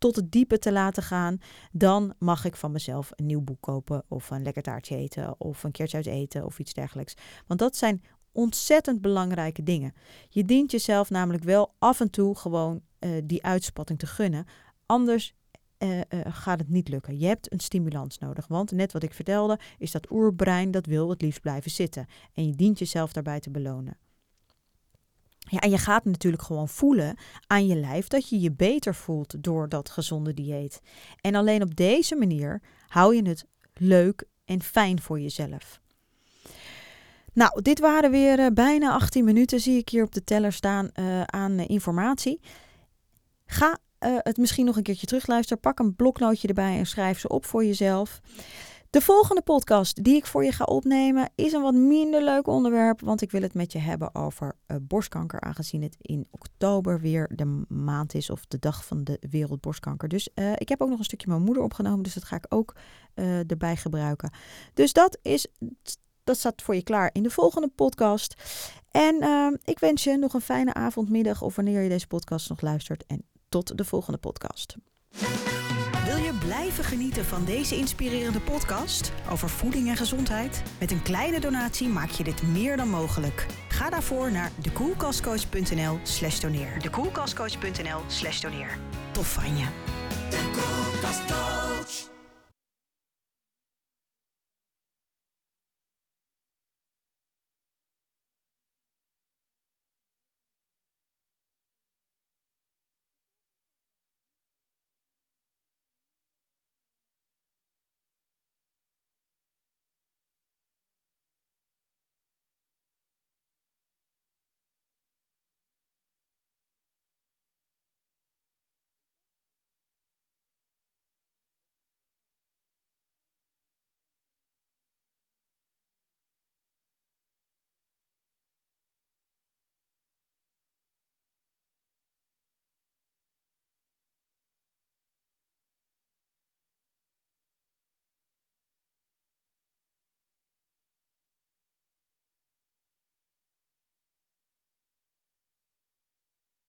tot 0.02 0.16
het 0.16 0.32
diepe 0.32 0.58
te 0.58 0.72
laten 0.72 1.02
gaan, 1.02 1.40
dan 1.72 2.14
mag 2.18 2.44
ik 2.44 2.56
van 2.56 2.72
mezelf 2.72 3.10
een 3.16 3.26
nieuw 3.26 3.40
boek 3.40 3.60
kopen 3.60 4.04
of 4.08 4.30
een 4.30 4.42
lekker 4.42 4.62
taartje 4.62 4.96
eten 4.96 5.34
of 5.40 5.64
een 5.64 5.70
keertje 5.70 5.96
uit 5.96 6.06
eten 6.06 6.44
of 6.44 6.58
iets 6.58 6.72
dergelijks. 6.72 7.14
Want 7.46 7.60
dat 7.60 7.76
zijn 7.76 8.02
ontzettend 8.32 9.00
belangrijke 9.00 9.62
dingen. 9.62 9.94
Je 10.28 10.44
dient 10.44 10.70
jezelf 10.70 11.10
namelijk 11.10 11.44
wel 11.44 11.74
af 11.78 12.00
en 12.00 12.10
toe 12.10 12.36
gewoon 12.36 12.80
uh, 13.00 13.10
die 13.24 13.44
uitspatting 13.44 13.98
te 13.98 14.06
gunnen. 14.06 14.46
Anders 14.86 15.34
uh, 15.78 15.96
uh, 15.96 16.02
gaat 16.28 16.58
het 16.58 16.68
niet 16.68 16.88
lukken. 16.88 17.18
Je 17.18 17.26
hebt 17.26 17.52
een 17.52 17.60
stimulans 17.60 18.18
nodig. 18.18 18.46
Want 18.46 18.70
net 18.70 18.92
wat 18.92 19.02
ik 19.02 19.14
vertelde, 19.14 19.58
is 19.78 19.90
dat 19.90 20.10
oerbrein 20.10 20.70
dat 20.70 20.86
wil 20.86 21.10
het 21.10 21.22
liefst 21.22 21.40
blijven 21.40 21.70
zitten. 21.70 22.06
En 22.34 22.46
je 22.46 22.54
dient 22.54 22.78
jezelf 22.78 23.12
daarbij 23.12 23.40
te 23.40 23.50
belonen. 23.50 23.96
Ja, 25.52 25.58
en 25.58 25.70
je 25.70 25.78
gaat 25.78 26.04
natuurlijk 26.04 26.42
gewoon 26.42 26.68
voelen 26.68 27.16
aan 27.46 27.66
je 27.66 27.76
lijf 27.76 28.08
dat 28.08 28.28
je 28.28 28.40
je 28.40 28.52
beter 28.52 28.94
voelt 28.94 29.34
door 29.38 29.68
dat 29.68 29.90
gezonde 29.90 30.34
dieet. 30.34 30.80
En 31.20 31.34
alleen 31.34 31.62
op 31.62 31.76
deze 31.76 32.16
manier 32.16 32.62
hou 32.86 33.16
je 33.16 33.28
het 33.28 33.46
leuk 33.74 34.24
en 34.44 34.62
fijn 34.62 35.00
voor 35.00 35.20
jezelf. 35.20 35.80
Nou, 37.32 37.62
dit 37.62 37.78
waren 37.78 38.10
weer 38.10 38.38
uh, 38.38 38.46
bijna 38.54 38.92
18 38.92 39.24
minuten, 39.24 39.60
zie 39.60 39.78
ik 39.78 39.88
hier 39.88 40.04
op 40.04 40.12
de 40.12 40.24
teller 40.24 40.52
staan, 40.52 40.90
uh, 40.94 41.22
aan 41.22 41.58
uh, 41.58 41.68
informatie. 41.68 42.40
Ga 43.46 43.78
het 43.98 44.36
misschien 44.36 44.64
nog 44.64 44.76
een 44.76 44.82
keertje 44.82 45.06
terugluisteren. 45.06 45.62
Pak 45.62 45.78
een 45.78 45.96
bloknootje 45.96 46.48
erbij 46.48 46.78
en 46.78 46.86
schrijf 46.86 47.18
ze 47.18 47.28
op 47.28 47.44
voor 47.46 47.64
jezelf. 47.64 48.20
De 48.92 49.00
volgende 49.00 49.42
podcast 49.42 50.04
die 50.04 50.16
ik 50.16 50.26
voor 50.26 50.44
je 50.44 50.52
ga 50.52 50.64
opnemen 50.64 51.30
is 51.34 51.52
een 51.52 51.62
wat 51.62 51.74
minder 51.74 52.22
leuk 52.22 52.46
onderwerp, 52.46 53.00
want 53.00 53.22
ik 53.22 53.30
wil 53.30 53.42
het 53.42 53.54
met 53.54 53.72
je 53.72 53.78
hebben 53.78 54.14
over 54.14 54.56
borstkanker, 54.82 55.40
aangezien 55.40 55.82
het 55.82 55.96
in 55.98 56.26
oktober 56.30 57.00
weer 57.00 57.30
de 57.34 57.64
maand 57.68 58.14
is 58.14 58.30
of 58.30 58.46
de 58.46 58.58
dag 58.58 58.84
van 58.84 59.04
de 59.04 59.18
wereldborstkanker. 59.30 60.08
Dus 60.08 60.28
ik 60.56 60.68
heb 60.68 60.80
ook 60.80 60.88
nog 60.88 60.98
een 60.98 61.04
stukje 61.04 61.28
mijn 61.28 61.42
moeder 61.42 61.62
opgenomen, 61.62 62.02
dus 62.02 62.14
dat 62.14 62.24
ga 62.24 62.36
ik 62.36 62.46
ook 62.48 62.74
erbij 63.46 63.76
gebruiken. 63.76 64.30
Dus 64.74 64.92
dat 64.92 65.18
is 65.22 65.46
dat 66.24 66.36
staat 66.36 66.62
voor 66.62 66.74
je 66.74 66.82
klaar 66.82 67.10
in 67.12 67.22
de 67.22 67.30
volgende 67.30 67.68
podcast. 67.68 68.34
En 68.90 69.22
uh, 69.22 69.46
ik 69.64 69.78
wens 69.78 70.04
je 70.04 70.16
nog 70.16 70.34
een 70.34 70.40
fijne 70.40 70.74
avond, 70.74 71.08
middag 71.08 71.42
of 71.42 71.56
wanneer 71.56 71.82
je 71.82 71.88
deze 71.88 72.06
podcast 72.06 72.48
nog 72.48 72.60
luistert. 72.60 73.04
En 73.06 73.24
tot 73.48 73.78
de 73.78 73.84
volgende 73.84 74.18
podcast. 74.18 74.76
Blijven 76.52 76.84
genieten 76.84 77.24
van 77.24 77.44
deze 77.44 77.76
inspirerende 77.76 78.40
podcast 78.40 79.12
over 79.30 79.48
voeding 79.48 79.88
en 79.88 79.96
gezondheid? 79.96 80.62
Met 80.80 80.90
een 80.90 81.02
kleine 81.02 81.40
donatie 81.40 81.88
maak 81.88 82.10
je 82.10 82.24
dit 82.24 82.42
meer 82.42 82.76
dan 82.76 82.88
mogelijk. 82.88 83.46
Ga 83.68 83.90
daarvoor 83.90 84.32
naar 84.32 84.50
dekoelkastcoach.nl 84.56 85.98
slash 86.02 86.40
doneer. 86.40 86.80
dekoelkastcoach.nl 86.80 88.00
slash 88.06 88.40
doneer. 88.40 88.78
Tof 89.12 89.32
van 89.32 89.56
je. 89.56 89.66
De 90.30 91.51